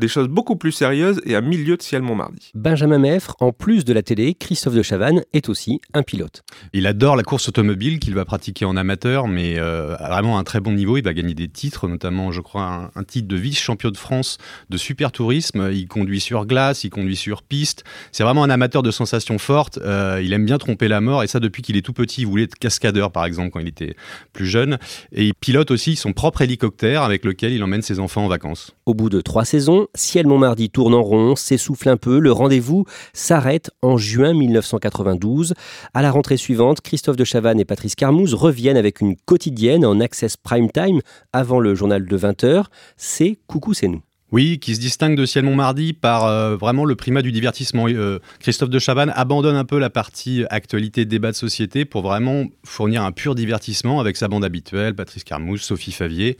des 0.00 0.08
choses 0.08 0.28
beaucoup 0.28 0.56
plus 0.56 0.72
sérieuses 0.72 1.20
et 1.24 1.36
à 1.36 1.40
milieu 1.40 1.76
de 1.76 1.82
Ciel 1.82 2.02
Montmardi. 2.02 2.50
Benjamin 2.54 2.98
Meffre, 2.98 3.36
en 3.38 3.52
plus 3.52 3.84
de 3.84 3.92
la 3.92 4.02
télé, 4.02 4.34
Christophe 4.34 4.74
de 4.74 4.82
Chavannes 4.82 5.22
est 5.32 5.48
aussi 5.48 5.80
un 5.94 6.02
pilote. 6.02 6.42
Il 6.72 6.86
adore 6.86 7.14
la 7.16 7.22
course 7.22 7.48
automobile 7.48 8.00
qu'il 8.00 8.14
va 8.14 8.24
pratiquer 8.24 8.64
en 8.64 8.76
amateur, 8.76 9.28
mais 9.28 9.58
euh, 9.58 9.96
à 9.98 10.08
vraiment 10.08 10.38
un 10.38 10.44
très 10.44 10.60
bon 10.60 10.72
niveau. 10.72 10.96
Il 10.96 11.04
va 11.04 11.14
gagner 11.14 11.34
des 11.34 11.48
titres, 11.48 11.86
notamment, 11.86 12.32
je 12.32 12.40
crois, 12.40 12.64
un, 12.64 12.90
un 13.00 13.04
titre 13.04 13.28
de 13.28 13.36
vice-champion 13.36 13.90
de 13.90 13.96
France 13.96 14.38
de 14.70 14.76
super 14.76 15.12
tourisme. 15.12 15.70
Il 15.72 15.86
conduit 15.86 16.20
sur 16.20 16.46
glace, 16.46 16.84
il 16.84 16.90
conduit 16.90 17.16
sur 17.16 17.42
piste. 17.42 17.84
C'est 18.10 18.24
vraiment 18.24 18.42
un 18.42 18.50
amateur 18.50 18.82
de 18.82 18.90
sensations 18.90 19.38
fortes. 19.38 19.78
Euh, 19.84 20.20
il 20.24 20.32
aime 20.32 20.46
bien 20.46 20.58
tromper 20.58 20.88
la 20.88 21.00
mort, 21.00 21.22
et 21.22 21.26
ça 21.26 21.40
depuis 21.40 21.62
qu'il 21.62 21.76
est 21.76 21.82
tout 21.82 21.92
petit. 21.92 22.22
Il 22.22 22.26
voulait 22.26 22.44
être 22.44 22.56
cascadeur, 22.56 23.12
par 23.12 23.26
exemple, 23.26 23.50
quand 23.50 23.60
il 23.60 23.68
était 23.68 23.94
plus 24.32 24.46
jeune. 24.46 24.78
Et 25.12 25.26
il 25.26 25.34
pilote 25.34 25.70
aussi 25.70 25.96
son 25.96 26.12
propre 26.12 26.42
hélicoptère 26.42 27.02
avec 27.02 27.24
lequel 27.24 27.52
il 27.52 27.62
emmène 27.62 27.82
ses 27.82 28.00
enfants 28.00 28.24
en 28.24 28.28
vacances. 28.28 28.74
Au 28.86 28.94
bout 28.94 29.10
de 29.10 29.20
trois 29.20 29.44
saisons, 29.44 29.86
Ciel 29.94 30.26
Montmardi 30.26 30.70
tourne 30.70 30.94
en 30.94 31.02
rond, 31.02 31.36
s'essouffle 31.36 31.88
un 31.88 31.96
peu, 31.96 32.18
le 32.18 32.32
rendez-vous 32.32 32.84
s'arrête 33.12 33.70
en 33.82 33.96
juin 33.96 34.32
1992. 34.34 35.54
À 35.94 36.02
la 36.02 36.10
rentrée 36.10 36.36
suivante, 36.36 36.80
Christophe 36.80 37.16
de 37.16 37.24
Chavannes 37.24 37.60
et 37.60 37.64
Patrice 37.64 37.94
Carmouze 37.94 38.34
reviennent 38.34 38.76
avec 38.76 39.00
une 39.00 39.16
quotidienne 39.16 39.84
en 39.84 40.00
access 40.00 40.36
prime 40.36 40.70
time 40.70 41.00
avant 41.32 41.60
le 41.60 41.74
journal 41.74 42.06
de 42.06 42.18
20h. 42.18 42.64
C'est 42.96 43.38
Coucou, 43.46 43.74
c'est 43.74 43.88
nous. 43.88 44.02
Oui, 44.32 44.58
qui 44.60 44.76
se 44.76 44.80
distingue 44.80 45.16
de 45.16 45.26
Ciel 45.26 45.44
Montmardi 45.44 45.92
par 45.92 46.24
euh, 46.24 46.56
vraiment 46.56 46.84
le 46.84 46.94
primat 46.94 47.20
du 47.22 47.32
divertissement. 47.32 47.86
Euh, 47.88 48.20
Christophe 48.38 48.70
de 48.70 48.78
Chavannes 48.78 49.12
abandonne 49.16 49.56
un 49.56 49.64
peu 49.64 49.78
la 49.78 49.90
partie 49.90 50.44
actualité, 50.50 51.04
débat 51.04 51.32
de 51.32 51.36
société 51.36 51.84
pour 51.84 52.02
vraiment 52.02 52.44
fournir 52.64 53.02
un 53.02 53.10
pur 53.10 53.34
divertissement 53.34 53.98
avec 53.98 54.16
sa 54.16 54.28
bande 54.28 54.44
habituelle, 54.44 54.94
Patrice 54.94 55.24
Carmouze, 55.24 55.62
Sophie 55.62 55.92
Favier. 55.92 56.38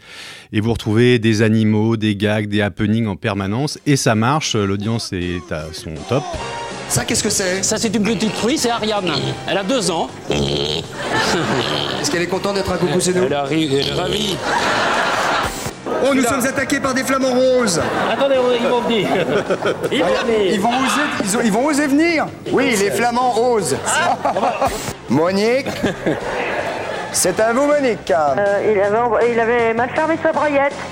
Et 0.53 0.61
vous 0.61 0.73
retrouvez 0.73 1.19
des 1.19 1.43
animaux, 1.43 1.97
des 1.97 2.15
gags, 2.15 2.49
des 2.49 2.61
happenings 2.61 3.07
en 3.07 3.17
permanence. 3.17 3.79
Et 3.87 3.97
ça 3.97 4.15
marche, 4.15 4.55
l'audience 4.55 5.13
est 5.13 5.51
à 5.51 5.67
son 5.73 5.95
top. 6.09 6.23
Ça, 6.89 7.05
qu'est-ce 7.05 7.23
que 7.23 7.31
c'est? 7.31 7.63
Ça, 7.63 7.77
c'est 7.77 7.95
une 7.95 8.03
petite 8.03 8.35
truie, 8.35 8.59
c'est 8.59 8.71
Ariane. 8.71 9.13
Elle 9.49 9.59
a 9.59 9.63
deux 9.63 9.91
ans. 9.91 10.11
Est-ce 10.29 12.11
qu'elle 12.11 12.23
est 12.23 12.27
contente 12.27 12.57
d'être 12.57 12.73
un 12.73 12.79
coucou, 12.79 12.99
c'est 13.01 13.15
nous? 13.15 13.23
Elle 13.25 13.33
est 13.33 13.93
ravie. 13.93 14.37
Oh, 16.03 16.15
nous 16.15 16.23
sommes 16.23 16.45
attaqués 16.47 16.81
par 16.81 16.95
des 16.95 17.05
flamants 17.05 17.33
roses 17.35 17.81
Attendez, 18.13 18.37
ils 18.61 18.69
vont 18.69 18.81
venir. 18.81 19.09
Ils 19.93 20.03
vont 20.03 20.15
venir. 20.25 20.53
Ils 20.53 20.61
vont 20.61 20.71
oser, 20.71 21.03
ils, 21.25 21.37
ont- 21.37 21.41
ils 21.45 21.53
vont 21.53 21.67
oser 21.67 21.87
venir 21.87 22.27
Oui, 22.53 22.75
les 22.79 22.91
flamands 22.91 23.35
osent 23.39 23.77
Monique 25.09 25.67
C'est 27.13 27.39
à 27.41 27.53
vous, 27.53 27.67
Monique 27.67 28.11
Euh, 28.11 28.73
il, 28.75 28.81
avait, 28.81 29.33
il 29.33 29.41
avait 29.41 29.75
mal 29.75 29.91
fermé 29.95 30.17
sa 30.23 30.33
braillette. 30.33 30.75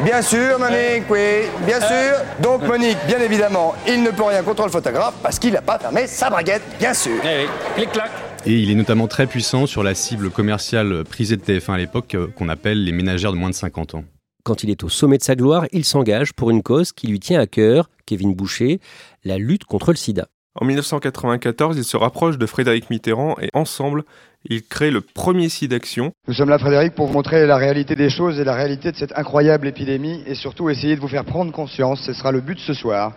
Bien 0.00 0.20
sûr, 0.22 0.58
Monique, 0.58 1.04
oui, 1.08 1.48
bien 1.60 1.80
sûr. 1.80 2.16
Donc, 2.38 2.62
Monique, 2.62 2.98
bien 3.06 3.18
évidemment, 3.18 3.74
il 3.86 4.02
ne 4.02 4.10
peut 4.10 4.24
rien 4.24 4.42
contre 4.42 4.64
le 4.64 4.70
photographe 4.70 5.14
parce 5.22 5.38
qu'il 5.38 5.52
n'a 5.54 5.62
pas 5.62 5.78
fermé 5.78 6.06
sa 6.06 6.28
braguette, 6.30 6.62
bien 6.78 6.92
sûr. 6.94 7.18
Eh 7.24 7.44
oui, 7.44 7.48
clic-clac. 7.76 8.10
Et 8.46 8.58
il 8.58 8.70
est 8.70 8.74
notamment 8.74 9.08
très 9.08 9.26
puissant 9.26 9.64
sur 9.66 9.82
la 9.82 9.94
cible 9.94 10.28
commerciale 10.28 11.04
prisée 11.04 11.36
de 11.36 11.42
TF1 11.42 11.72
à 11.72 11.78
l'époque, 11.78 12.14
euh, 12.14 12.26
qu'on 12.26 12.50
appelle 12.50 12.84
les 12.84 12.92
ménagères 12.92 13.32
de 13.32 13.38
moins 13.38 13.48
de 13.48 13.54
50 13.54 13.94
ans. 13.94 14.04
Quand 14.44 14.62
il 14.62 14.68
est 14.68 14.84
au 14.84 14.90
sommet 14.90 15.16
de 15.16 15.22
sa 15.22 15.34
gloire, 15.34 15.64
il 15.72 15.86
s'engage 15.86 16.34
pour 16.34 16.50
une 16.50 16.62
cause 16.62 16.92
qui 16.92 17.06
lui 17.06 17.20
tient 17.20 17.40
à 17.40 17.46
cœur, 17.46 17.88
Kevin 18.04 18.34
Boucher, 18.34 18.80
la 19.24 19.38
lutte 19.38 19.64
contre 19.64 19.92
le 19.92 19.96
sida. 19.96 20.28
En 20.60 20.66
1994, 20.66 21.78
il 21.78 21.84
se 21.84 21.96
rapproche 21.96 22.36
de 22.36 22.44
Frédéric 22.44 22.90
Mitterrand 22.90 23.34
et 23.40 23.48
ensemble, 23.54 24.04
ils 24.44 24.62
créent 24.62 24.90
le 24.90 25.00
premier 25.00 25.48
site 25.48 25.70
d'action. 25.70 26.12
Nous 26.28 26.34
sommes 26.34 26.50
là, 26.50 26.58
Frédéric, 26.58 26.94
pour 26.94 27.06
vous 27.06 27.14
montrer 27.14 27.46
la 27.46 27.56
réalité 27.56 27.96
des 27.96 28.10
choses 28.10 28.38
et 28.38 28.44
la 28.44 28.54
réalité 28.54 28.92
de 28.92 28.96
cette 28.96 29.16
incroyable 29.16 29.68
épidémie 29.68 30.22
et 30.26 30.34
surtout 30.34 30.68
essayer 30.68 30.96
de 30.96 31.00
vous 31.00 31.08
faire 31.08 31.24
prendre 31.24 31.50
conscience, 31.50 32.02
ce 32.04 32.12
sera 32.12 32.30
le 32.30 32.42
but 32.42 32.58
ce 32.58 32.74
soir, 32.74 33.14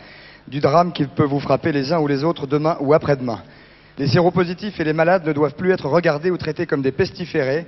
du 0.47 0.61
drame 0.61 0.93
qui 0.93 1.05
peut 1.05 1.25
vous 1.25 1.41
frapper 1.41 1.73
les 1.73 1.91
uns 1.91 1.99
ou 1.99 2.07
les 2.07 2.23
autres 2.23 2.47
demain 2.47 2.77
ou 2.79 2.93
après-demain. 2.93 3.43
Les 3.97 4.07
séropositifs 4.07 4.79
et 4.79 4.83
les 4.83 4.93
malades 4.93 5.25
ne 5.25 5.33
doivent 5.33 5.55
plus 5.55 5.71
être 5.71 5.87
regardés 5.87 6.29
ou 6.29 6.37
traités 6.37 6.67
comme 6.67 6.83
des 6.83 6.91
pestiférés. 6.91 7.65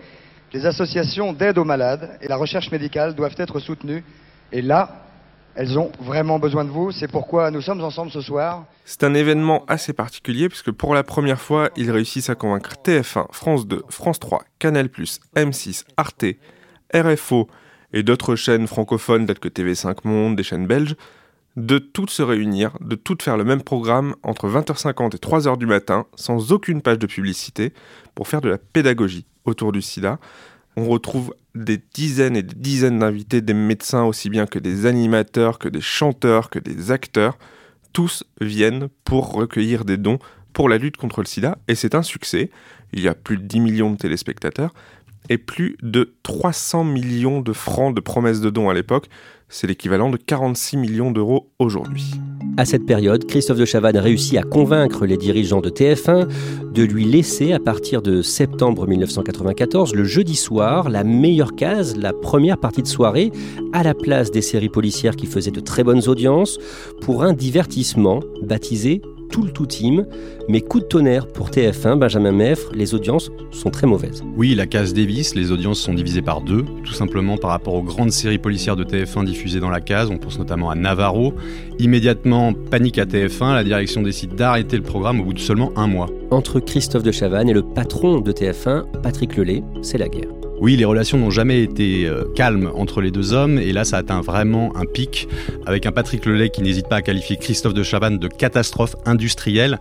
Les 0.53 0.67
associations 0.67 1.33
d'aide 1.33 1.57
aux 1.57 1.63
malades 1.63 2.19
et 2.21 2.27
la 2.27 2.35
recherche 2.35 2.71
médicale 2.71 3.15
doivent 3.15 3.35
être 3.37 3.59
soutenues. 3.59 4.03
Et 4.51 4.61
là, 4.61 5.05
elles 5.55 5.79
ont 5.79 5.91
vraiment 5.99 6.37
besoin 6.37 6.65
de 6.65 6.69
vous. 6.69 6.91
C'est 6.91 7.07
pourquoi 7.07 7.49
nous 7.49 7.61
sommes 7.61 7.83
ensemble 7.83 8.11
ce 8.11 8.21
soir. 8.21 8.65
C'est 8.85 9.03
un 9.03 9.15
événement 9.15 9.65
assez 9.67 9.91
particulier 9.91 10.49
puisque 10.49 10.71
pour 10.71 10.93
la 10.93 11.03
première 11.03 11.41
fois, 11.41 11.71
ils 11.75 11.89
réussissent 11.89 12.29
à 12.29 12.35
convaincre 12.35 12.75
TF1, 12.83 13.25
France 13.31 13.67
2, 13.67 13.83
France 13.89 14.19
3, 14.19 14.43
Canal+, 14.59 14.87
M6, 15.35 15.85
Arte, 15.97 16.25
RFO 16.93 17.47
et 17.91 18.03
d'autres 18.03 18.35
chaînes 18.35 18.67
francophones 18.67 19.25
telles 19.25 19.39
que 19.39 19.49
TV5 19.49 19.97
Monde, 20.03 20.35
des 20.35 20.43
chaînes 20.43 20.67
belges, 20.67 20.95
de 21.55 21.77
toutes 21.79 22.09
se 22.09 22.21
réunir, 22.21 22.77
de 22.79 22.95
toutes 22.95 23.23
faire 23.23 23.37
le 23.37 23.43
même 23.43 23.61
programme 23.61 24.15
entre 24.23 24.47
20h50 24.47 25.15
et 25.15 25.19
3h 25.19 25.57
du 25.57 25.65
matin, 25.65 26.05
sans 26.15 26.51
aucune 26.51 26.81
page 26.81 26.99
de 26.99 27.07
publicité, 27.07 27.73
pour 28.15 28.27
faire 28.27 28.41
de 28.41 28.49
la 28.49 28.57
pédagogie 28.57 29.25
autour 29.45 29.71
du 29.71 29.81
sida. 29.81 30.19
On 30.77 30.87
retrouve 30.87 31.33
des 31.55 31.81
dizaines 31.93 32.37
et 32.37 32.43
des 32.43 32.55
dizaines 32.55 32.99
d'invités, 32.99 33.41
des 33.41 33.53
médecins 33.53 34.03
aussi 34.03 34.29
bien 34.29 34.45
que 34.45 34.59
des 34.59 34.85
animateurs, 34.85 35.59
que 35.59 35.67
des 35.67 35.81
chanteurs, 35.81 36.49
que 36.49 36.59
des 36.59 36.91
acteurs. 36.91 37.37
Tous 37.91 38.23
viennent 38.39 38.87
pour 39.03 39.33
recueillir 39.33 39.83
des 39.83 39.97
dons 39.97 40.19
pour 40.53 40.69
la 40.69 40.77
lutte 40.77 40.97
contre 40.97 41.21
le 41.21 41.25
sida, 41.25 41.57
et 41.67 41.75
c'est 41.75 41.95
un 41.95 42.03
succès. 42.03 42.49
Il 42.93 43.01
y 43.01 43.07
a 43.07 43.13
plus 43.13 43.37
de 43.37 43.43
10 43.43 43.59
millions 43.59 43.91
de 43.91 43.97
téléspectateurs 43.97 44.73
et 45.29 45.37
plus 45.37 45.77
de 45.81 46.13
300 46.23 46.83
millions 46.83 47.41
de 47.41 47.53
francs 47.53 47.95
de 47.95 48.01
promesses 48.01 48.41
de 48.41 48.49
dons 48.49 48.69
à 48.69 48.73
l'époque. 48.73 49.07
C'est 49.49 49.67
l'équivalent 49.67 50.09
de 50.11 50.17
46 50.17 50.77
millions 50.77 51.11
d'euros 51.11 51.49
aujourd'hui. 51.57 52.13
À 52.57 52.65
cette 52.65 52.85
période, 52.85 53.25
Christophe 53.25 53.57
de 53.57 53.65
Chavannes 53.65 53.97
réussit 53.97 54.37
à 54.37 54.43
convaincre 54.43 55.05
les 55.05 55.17
dirigeants 55.17 55.61
de 55.61 55.69
TF1 55.69 56.27
de 56.71 56.83
lui 56.83 57.05
laisser, 57.05 57.53
à 57.53 57.59
partir 57.59 58.01
de 58.01 58.21
septembre 58.21 58.85
1994, 58.87 59.95
le 59.95 60.03
jeudi 60.03 60.35
soir, 60.35 60.89
la 60.89 61.03
meilleure 61.03 61.55
case, 61.55 61.97
la 61.97 62.13
première 62.13 62.57
partie 62.57 62.83
de 62.83 62.87
soirée, 62.87 63.31
à 63.73 63.81
la 63.81 63.95
place 63.95 64.29
des 64.29 64.41
séries 64.41 64.69
policières 64.69 65.15
qui 65.15 65.25
faisaient 65.25 65.51
de 65.51 65.61
très 65.61 65.83
bonnes 65.83 66.07
audiences, 66.07 66.59
pour 67.01 67.23
un 67.23 67.33
divertissement 67.33 68.19
baptisé 68.43 69.01
tout 69.29 69.43
le 69.43 69.51
tout 69.51 69.65
team. 69.65 70.05
Mais 70.47 70.61
coup 70.61 70.79
de 70.79 70.85
tonnerre 70.85 71.27
pour 71.27 71.49
TF1, 71.49 71.97
Benjamin 71.97 72.31
Meffre, 72.31 72.71
les 72.73 72.93
audiences 72.93 73.31
sont 73.51 73.69
très 73.69 73.87
mauvaises. 73.87 74.23
Oui, 74.35 74.55
la 74.55 74.65
case 74.65 74.93
Davis, 74.93 75.35
les 75.35 75.51
audiences 75.51 75.79
sont 75.79 75.93
divisées 75.93 76.21
par 76.21 76.41
deux, 76.41 76.65
tout 76.83 76.93
simplement 76.93 77.37
par 77.37 77.51
rapport 77.51 77.75
aux 77.75 77.83
grandes 77.83 78.11
séries 78.11 78.37
policières 78.37 78.75
de 78.75 78.83
TF1 78.83 79.25
diffusées 79.25 79.59
dans 79.59 79.69
la 79.69 79.81
case. 79.81 80.09
On 80.11 80.17
pense 80.17 80.39
notamment 80.39 80.69
à 80.69 80.75
Navarro. 80.75 81.33
Immédiatement, 81.79 82.53
panique 82.53 82.97
à 82.97 83.05
TF1, 83.05 83.53
la 83.53 83.63
direction 83.63 84.01
décide 84.01 84.35
d'arrêter 84.35 84.77
le 84.77 84.83
programme 84.83 85.21
au 85.21 85.25
bout 85.25 85.33
de 85.33 85.39
seulement 85.39 85.71
un 85.75 85.87
mois. 85.87 86.09
Entre 86.31 86.59
Christophe 86.59 87.03
de 87.03 87.11
Chavannes 87.11 87.49
et 87.49 87.53
le 87.53 87.63
patron 87.63 88.19
de 88.19 88.31
TF1, 88.31 88.85
Patrick 89.01 89.35
Lelay, 89.37 89.63
c'est 89.81 89.97
la 89.97 90.09
guerre. 90.09 90.38
Oui, 90.61 90.75
les 90.75 90.85
relations 90.85 91.17
n'ont 91.17 91.29
jamais 91.29 91.63
été 91.63 92.05
euh, 92.05 92.25
calmes 92.35 92.69
entre 92.75 92.99
les 92.99 93.11
deux 93.11 93.33
hommes, 93.33 93.57
et 93.57 93.71
là 93.71 93.85
ça 93.85 93.97
atteint 93.97 94.21
vraiment 94.21 94.75
un 94.75 94.85
pic, 94.85 95.27
avec 95.65 95.85
un 95.85 95.91
Patrick 95.91 96.25
Lelay 96.25 96.49
qui 96.49 96.61
n'hésite 96.61 96.89
pas 96.89 96.97
à 96.97 97.01
qualifier 97.01 97.37
Christophe 97.37 97.73
de 97.73 97.83
Chavannes 97.83 98.17
de 98.17 98.27
catastrophe 98.27 98.95
industrielle, 99.05 99.79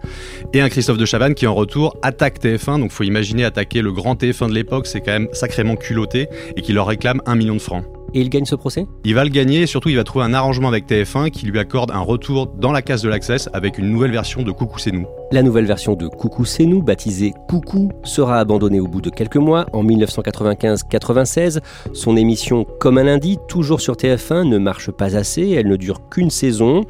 et 0.53 0.61
un 0.61 0.69
Christophe 0.69 0.99
de 0.99 1.05
Chavannes 1.05 1.35
qui 1.35 1.49
en 1.49 1.55
retour 1.55 1.97
attaque 2.03 2.41
TF1, 2.41 2.79
donc 2.79 2.93
faut 2.93 3.05
imaginer 3.05 3.45
attaquer 3.45 3.83
le 3.83 3.93
grand 3.93 4.15
TF1 4.15 4.51
de 4.51 4.55
l'époque, 4.55 4.87
c'est 4.87 5.01
quand 5.01 5.13
même 5.13 5.29
sacrément 5.33 5.75
culotté, 5.75 6.29
et 6.57 6.63
qui 6.63 6.73
leur 6.73 6.87
réclame 6.87 7.21
un 7.27 7.35
million 7.35 7.55
de 7.55 7.61
francs. 7.61 7.85
Et 8.15 8.21
il 8.21 8.31
gagne 8.31 8.45
ce 8.45 8.55
procès? 8.55 8.87
Il 9.05 9.15
va 9.15 9.25
le 9.25 9.31
gagner 9.31 9.63
et 9.63 9.67
surtout 9.67 9.91
il 9.91 9.97
va 9.97 10.05
trouver 10.05 10.25
un 10.25 10.33
arrangement 10.33 10.69
avec 10.69 10.89
TF1 10.89 11.31
qui 11.31 11.47
lui 11.47 11.59
accorde 11.59 11.91
un 11.91 12.01
retour 12.01 12.47
dans 12.47 12.73
la 12.73 12.83
case 12.83 13.03
de 13.03 13.09
l'Access 13.09 13.49
avec 13.53 13.79
une 13.79 13.91
nouvelle 13.91 14.13
version 14.13 14.43
de 14.43 14.51
Coucou 14.51 14.79
c'est 14.79 14.93
nous. 14.93 15.07
La 15.31 15.43
nouvelle 15.43 15.67
version 15.67 15.95
de 15.95 16.09
Coucou 16.09 16.45
c'est 16.47 16.65
nous, 16.65 16.83
baptisée 16.83 17.35
Coucou, 17.49 17.91
sera 18.05 18.39
abandonnée 18.39 18.81
au 18.81 18.87
bout 18.87 19.03
de 19.03 19.11
quelques 19.11 19.37
mois, 19.37 19.67
en 19.73 19.85
1995-96. 19.85 21.61
Son 21.93 22.17
émission 22.17 22.65
Comme 22.81 22.97
un 22.97 23.05
lundi, 23.05 23.39
toujours 23.49 23.81
sur 23.81 23.95
TF1, 23.95 24.49
ne 24.49 24.59
marche 24.59 24.91
pas 24.91 25.17
assez, 25.17 25.51
elle 25.51 25.69
ne 25.69 25.77
dure 25.77 26.09
qu'une 26.09 26.31
saison. 26.31 26.85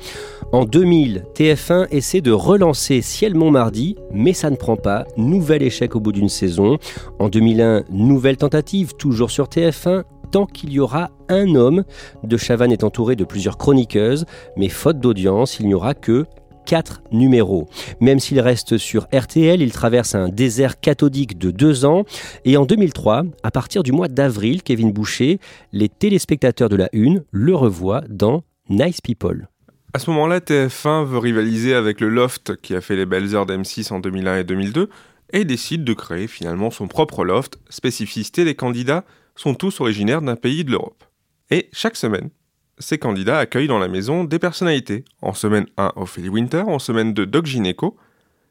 En 0.53 0.65
2000, 0.65 1.25
TF1 1.35 1.89
essaie 1.91 2.21
de 2.21 2.31
relancer 2.31 3.03
Ciel 3.03 3.35
Montmardi, 3.35 3.97
mais 4.13 4.33
ça 4.33 4.51
ne 4.51 4.57
prend 4.57 4.77
pas. 4.77 5.05
Nouvel 5.17 5.63
échec 5.63 5.97
au 5.97 6.01
bout 6.01 6.13
d'une 6.13 6.29
saison. 6.29 6.79
En 7.19 7.29
2001, 7.29 7.85
nouvelle 7.91 8.37
tentative, 8.37 8.95
toujours 8.95 9.31
sur 9.31 9.47
TF1 9.47 10.05
tant 10.31 10.47
qu'il 10.47 10.73
y 10.73 10.81
aura 10.81 11.11
un 11.29 11.55
homme. 11.55 11.85
De 12.23 12.37
Chavannes 12.37 12.73
est 12.73 12.85
entouré 12.85 13.17
de 13.17 13.25
plusieurs 13.25 13.59
chroniqueuses, 13.59 14.27
mais 14.57 14.69
faute 14.69 15.01
d'audience, 15.01 15.59
il 15.61 15.67
n'y 15.67 15.75
aura 15.75 15.95
que 15.95 16.27
4 16.69 17.03
numéros. 17.13 17.67
Même 18.01 18.21
s'il 18.21 18.41
reste 18.41 18.77
sur 18.77 19.07
RTL, 19.15 19.63
il 19.63 19.73
traverse 19.73 20.15
un 20.15 20.29
désert 20.29 20.81
cathodique 20.81 21.39
de 21.39 21.51
deux 21.51 21.87
ans. 21.87 22.05
Et 22.45 22.59
en 22.59 22.67
2003, 22.67 23.25
à 23.43 23.51
partir 23.51 23.83
du 23.83 23.91
mois 23.91 24.09
d'avril, 24.09 24.63
Kevin 24.63 24.93
Boucher, 24.93 25.41
les 25.73 25.89
téléspectateurs 25.89 26.69
de 26.69 26.77
la 26.77 26.91
Une 26.93 27.25
le 27.31 27.55
revoient 27.57 28.03
dans 28.11 28.43
Nice 28.69 29.01
People. 29.01 29.49
À 29.95 29.99
ce 29.99 30.11
moment-là, 30.11 30.41
TF1 30.41 31.07
veut 31.07 31.19
rivaliser 31.19 31.73
avec 31.73 32.03
le 32.03 32.11
Loft 32.11 32.57
qui 32.61 32.75
a 32.75 32.83
fait 32.83 32.97
les 32.97 33.07
belles 33.07 33.35
heures 33.35 33.47
d'M6 33.47 33.91
en 33.91 34.01
2001 34.01 34.41
et 34.41 34.45
2002 34.45 34.91
et 35.33 35.47
décide 35.47 35.85
de 35.85 35.95
créer 35.95 36.27
finalement 36.27 36.71
son 36.71 36.87
propre 36.87 37.25
Loft. 37.25 37.59
Spécificité, 37.71 38.45
les 38.45 38.55
candidats 38.55 39.05
sont 39.39 39.55
tous 39.55 39.81
originaires 39.81 40.21
d'un 40.21 40.37
pays 40.37 40.65
de 40.65 40.73
l'Europe. 40.73 41.05
Et 41.51 41.69
chaque 41.73 41.97
semaine, 41.97 42.31
ces 42.79 42.99
candidats 42.99 43.39
accueillent 43.39 43.69
dans 43.69 43.79
la 43.79 43.89
maison 43.89 44.25
des 44.25 44.39
personnalités. 44.39 45.05
En 45.23 45.33
semaine 45.33 45.67
1, 45.77 45.93
Ophélie 45.97 46.29
Winter, 46.29 46.65
en 46.67 46.79
semaine 46.79 47.15
2, 47.15 47.25
Doc 47.25 47.47
Gineco, 47.47 47.97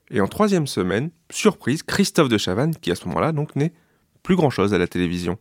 et 0.10 0.22
en 0.22 0.28
troisième 0.28 0.68
semaine, 0.68 1.12
surprise, 1.30 1.84
Christophe 1.84 2.30
de 2.30 2.38
Chavannes, 2.38 2.76
qui 2.76 2.92
à 2.92 2.96
ce 2.96 3.06
moment-là 3.08 3.34
donc 3.34 3.56
n'est 3.56 3.74
plus 4.24 4.36
grand-chose 4.36 4.74
à 4.74 4.78
la 4.78 4.88
télévision. 4.88 5.38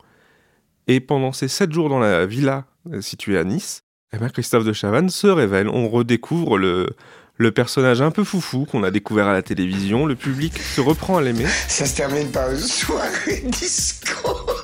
Et 0.88 1.00
pendant 1.00 1.32
ces 1.32 1.48
sept 1.48 1.72
jours 1.72 1.88
dans 1.88 1.98
la 2.00 2.26
villa 2.26 2.64
euh, 2.92 3.00
située 3.00 3.38
à 3.38 3.44
Nice, 3.44 3.82
eh 4.12 4.18
ben 4.18 4.28
Christophe 4.28 4.64
de 4.64 4.72
Chavannes 4.72 5.10
se 5.10 5.26
révèle. 5.26 5.68
On 5.68 5.88
redécouvre 5.88 6.58
le, 6.58 6.90
le 7.36 7.50
personnage 7.52 8.02
un 8.02 8.10
peu 8.10 8.24
foufou 8.24 8.64
qu'on 8.64 8.82
a 8.82 8.90
découvert 8.90 9.26
à 9.26 9.32
la 9.32 9.42
télévision. 9.42 10.06
Le 10.06 10.16
public 10.16 10.58
se 10.58 10.80
reprend 10.80 11.18
à 11.18 11.22
l'aimer. 11.22 11.46
Ça 11.46 11.86
se 11.86 11.96
termine 11.96 12.30
par 12.30 12.50
une 12.50 12.58
soirée 12.58 13.42
disco. 13.44 14.55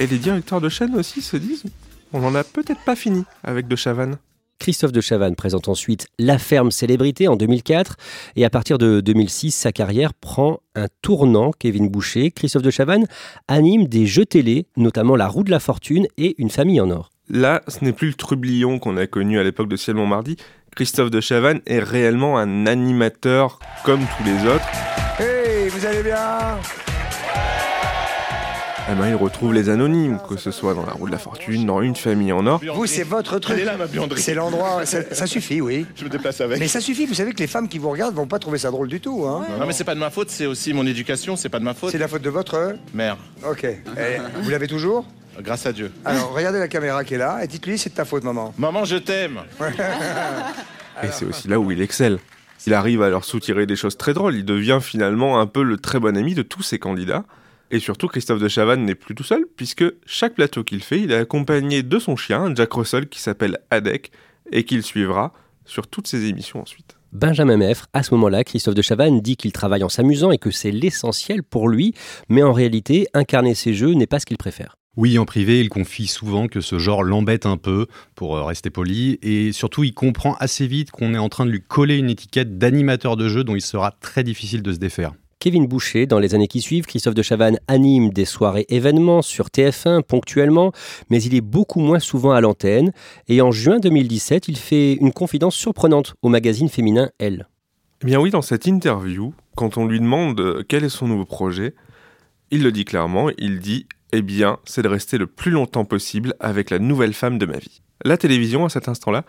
Et 0.00 0.06
les 0.06 0.16
directeurs 0.16 0.62
de 0.62 0.70
chaîne 0.70 0.96
aussi 0.96 1.20
se 1.20 1.36
disent 1.36 1.64
on 2.12 2.20
n'en 2.20 2.34
a 2.34 2.42
peut-être 2.42 2.82
pas 2.84 2.96
fini 2.96 3.24
avec 3.44 3.68
De 3.68 3.76
Chavannes. 3.76 4.16
Christophe 4.58 4.92
de 4.92 5.00
Chavannes 5.00 5.36
présente 5.36 5.68
ensuite 5.68 6.08
La 6.18 6.38
Ferme 6.38 6.70
Célébrité 6.70 7.28
en 7.28 7.36
2004 7.36 7.96
et 8.36 8.44
à 8.44 8.50
partir 8.50 8.78
de 8.78 9.00
2006, 9.00 9.52
sa 9.52 9.72
carrière 9.72 10.12
prend 10.14 10.60
un 10.74 10.86
tournant. 11.02 11.50
Kevin 11.50 11.88
Boucher, 11.88 12.30
Christophe 12.30 12.62
de 12.62 12.70
Chavannes 12.70 13.06
anime 13.46 13.86
des 13.86 14.06
jeux 14.06 14.26
télé, 14.26 14.66
notamment 14.76 15.16
La 15.16 15.28
Roue 15.28 15.44
de 15.44 15.50
la 15.50 15.60
Fortune 15.60 16.06
et 16.18 16.34
Une 16.38 16.50
famille 16.50 16.80
en 16.80 16.90
or. 16.90 17.10
Là, 17.28 17.62
ce 17.68 17.84
n'est 17.84 17.92
plus 17.92 18.08
le 18.08 18.14
trublion 18.14 18.78
qu'on 18.78 18.96
a 18.96 19.06
connu 19.06 19.38
à 19.38 19.42
l'époque 19.42 19.68
de 19.68 19.76
Ciel 19.76 19.96
Montmardi. 19.96 20.36
Christophe 20.74 21.10
de 21.10 21.20
Chavannes 21.20 21.60
est 21.66 21.80
réellement 21.80 22.38
un 22.38 22.66
animateur 22.66 23.60
comme 23.84 24.00
tous 24.16 24.24
les 24.24 24.46
autres. 24.46 24.66
Hey, 25.18 25.68
vous 25.68 25.86
allez 25.86 26.02
bien? 26.02 26.58
Eh 28.92 28.94
ben, 28.98 29.08
il 29.08 29.14
retrouve 29.14 29.54
les 29.54 29.68
anonymes, 29.68 30.18
que 30.28 30.36
ce 30.36 30.50
soit 30.50 30.74
dans 30.74 30.84
la 30.84 30.92
roue 30.92 31.06
de 31.06 31.12
la 31.12 31.18
fortune, 31.18 31.66
dans 31.66 31.80
une 31.80 31.94
famille 31.94 32.32
en 32.32 32.46
or. 32.46 32.60
Vous, 32.74 32.86
c'est 32.86 33.02
votre 33.02 33.38
truc. 33.38 33.56
Elle 33.56 33.62
est 33.62 33.66
là, 33.66 33.76
ma 33.76 33.86
buanderie. 33.86 34.20
C'est 34.20 34.34
l'endroit. 34.34 34.84
Ça, 34.86 35.02
ça 35.12 35.26
suffit, 35.26 35.60
oui. 35.60 35.86
Je 35.94 36.04
me 36.04 36.08
déplace 36.08 36.40
avec. 36.40 36.58
Mais 36.58 36.68
ça 36.68 36.80
suffit. 36.80 37.06
Vous 37.06 37.14
savez 37.14 37.32
que 37.32 37.38
les 37.38 37.46
femmes 37.46 37.68
qui 37.68 37.78
vous 37.78 37.90
regardent 37.90 38.14
vont 38.14 38.26
pas 38.26 38.38
trouver 38.38 38.58
ça 38.58 38.70
drôle 38.70 38.88
du 38.88 39.00
tout. 39.00 39.24
Hein. 39.26 39.44
Non, 39.58 39.66
mais 39.66 39.72
c'est 39.72 39.84
pas 39.84 39.94
de 39.94 40.00
ma 40.00 40.10
faute, 40.10 40.30
c'est 40.30 40.46
aussi 40.46 40.72
mon 40.72 40.86
éducation, 40.86 41.36
c'est 41.36 41.48
pas 41.48 41.58
de 41.58 41.64
ma 41.64 41.74
faute. 41.74 41.90
C'est 41.90 41.98
la 41.98 42.08
faute 42.08 42.22
de 42.22 42.30
votre. 42.30 42.74
Mère. 42.94 43.16
Ok. 43.48 43.64
Et 43.64 43.78
vous 44.42 44.50
l'avez 44.50 44.66
toujours 44.66 45.06
Grâce 45.40 45.64
à 45.64 45.72
Dieu. 45.72 45.92
Alors, 46.04 46.34
regardez 46.34 46.58
la 46.58 46.68
caméra 46.68 47.04
qui 47.04 47.14
est 47.14 47.18
là 47.18 47.42
et 47.42 47.46
dites-lui 47.46 47.78
c'est 47.78 47.90
de 47.90 47.94
ta 47.94 48.04
faute, 48.04 48.24
maman. 48.24 48.52
Maman, 48.58 48.84
je 48.84 48.96
t'aime. 48.96 49.40
Et 51.02 51.06
c'est 51.12 51.24
aussi 51.24 51.48
là 51.48 51.58
où 51.58 51.70
il 51.70 51.80
excelle. 51.80 52.18
Il 52.66 52.74
arrive 52.74 53.00
à 53.00 53.08
leur 53.08 53.24
soutirer 53.24 53.64
des 53.64 53.76
choses 53.76 53.96
très 53.96 54.12
drôles. 54.12 54.34
Il 54.34 54.44
devient 54.44 54.80
finalement 54.82 55.40
un 55.40 55.46
peu 55.46 55.62
le 55.62 55.78
très 55.78 55.98
bon 55.98 56.14
ami 56.14 56.34
de 56.34 56.42
tous 56.42 56.62
ses 56.62 56.78
candidats. 56.78 57.24
Et 57.70 57.78
surtout, 57.78 58.08
Christophe 58.08 58.40
de 58.40 58.48
Chavannes 58.48 58.84
n'est 58.84 58.94
plus 58.94 59.14
tout 59.14 59.22
seul, 59.22 59.44
puisque 59.56 59.84
chaque 60.04 60.34
plateau 60.34 60.64
qu'il 60.64 60.82
fait, 60.82 61.00
il 61.00 61.12
est 61.12 61.16
accompagné 61.16 61.82
de 61.82 61.98
son 61.98 62.16
chien, 62.16 62.52
Jack 62.54 62.72
Russell, 62.72 63.08
qui 63.08 63.20
s'appelle 63.20 63.58
Adek, 63.70 64.10
et 64.50 64.64
qu'il 64.64 64.82
suivra 64.82 65.32
sur 65.64 65.86
toutes 65.86 66.08
ses 66.08 66.26
émissions 66.26 66.60
ensuite. 66.60 66.96
Benjamin 67.12 67.56
Meffre, 67.56 67.86
à 67.92 68.02
ce 68.02 68.14
moment-là, 68.14 68.44
Christophe 68.44 68.74
de 68.74 68.82
Chavannes 68.82 69.20
dit 69.20 69.36
qu'il 69.36 69.52
travaille 69.52 69.84
en 69.84 69.88
s'amusant 69.88 70.30
et 70.30 70.38
que 70.38 70.50
c'est 70.50 70.70
l'essentiel 70.70 71.42
pour 71.42 71.68
lui, 71.68 71.94
mais 72.28 72.42
en 72.42 72.52
réalité, 72.52 73.06
incarner 73.14 73.54
ses 73.54 73.74
jeux 73.74 73.94
n'est 73.94 74.06
pas 74.06 74.20
ce 74.20 74.26
qu'il 74.26 74.36
préfère. 74.36 74.76
Oui, 74.96 75.18
en 75.18 75.24
privé, 75.24 75.60
il 75.60 75.68
confie 75.68 76.08
souvent 76.08 76.48
que 76.48 76.60
ce 76.60 76.78
genre 76.78 77.04
l'embête 77.04 77.46
un 77.46 77.56
peu, 77.56 77.86
pour 78.16 78.36
euh, 78.36 78.44
rester 78.44 78.70
poli, 78.70 79.18
et 79.22 79.52
surtout 79.52 79.84
il 79.84 79.94
comprend 79.94 80.34
assez 80.34 80.66
vite 80.66 80.90
qu'on 80.90 81.14
est 81.14 81.18
en 81.18 81.28
train 81.28 81.46
de 81.46 81.50
lui 81.50 81.62
coller 81.62 81.96
une 81.96 82.10
étiquette 82.10 82.58
d'animateur 82.58 83.16
de 83.16 83.28
jeu 83.28 83.44
dont 83.44 83.54
il 83.54 83.62
sera 83.62 83.92
très 83.92 84.24
difficile 84.24 84.62
de 84.62 84.72
se 84.72 84.78
défaire. 84.78 85.12
Kevin 85.40 85.66
Boucher, 85.66 86.04
dans 86.04 86.18
les 86.18 86.34
années 86.34 86.48
qui 86.48 86.60
suivent, 86.60 86.84
Christophe 86.84 87.14
de 87.14 87.22
Chavannes 87.22 87.58
anime 87.66 88.10
des 88.10 88.26
soirées 88.26 88.66
événements 88.68 89.22
sur 89.22 89.46
TF1 89.46 90.02
ponctuellement, 90.02 90.70
mais 91.08 91.22
il 91.22 91.34
est 91.34 91.40
beaucoup 91.40 91.80
moins 91.80 91.98
souvent 91.98 92.32
à 92.32 92.42
l'antenne. 92.42 92.92
Et 93.26 93.40
en 93.40 93.50
juin 93.50 93.78
2017, 93.78 94.48
il 94.48 94.58
fait 94.58 94.92
une 94.92 95.14
confidence 95.14 95.54
surprenante 95.54 96.14
au 96.20 96.28
magazine 96.28 96.68
féminin 96.68 97.08
Elle. 97.18 97.48
Eh 98.02 98.06
bien 98.06 98.20
oui, 98.20 98.28
dans 98.28 98.42
cette 98.42 98.66
interview, 98.66 99.32
quand 99.56 99.78
on 99.78 99.86
lui 99.86 99.98
demande 99.98 100.38
euh, 100.40 100.62
quel 100.68 100.84
est 100.84 100.90
son 100.90 101.08
nouveau 101.08 101.24
projet, 101.24 101.74
il 102.50 102.62
le 102.62 102.70
dit 102.70 102.84
clairement, 102.84 103.30
il 103.38 103.60
dit 103.60 103.86
Eh 104.12 104.20
bien, 104.20 104.58
c'est 104.66 104.82
de 104.82 104.88
rester 104.88 105.16
le 105.16 105.26
plus 105.26 105.52
longtemps 105.52 105.86
possible 105.86 106.34
avec 106.38 106.68
la 106.68 106.78
nouvelle 106.78 107.14
femme 107.14 107.38
de 107.38 107.46
ma 107.46 107.56
vie. 107.56 107.80
La 108.04 108.18
télévision, 108.18 108.66
à 108.66 108.68
cet 108.68 108.88
instant-là, 108.88 109.24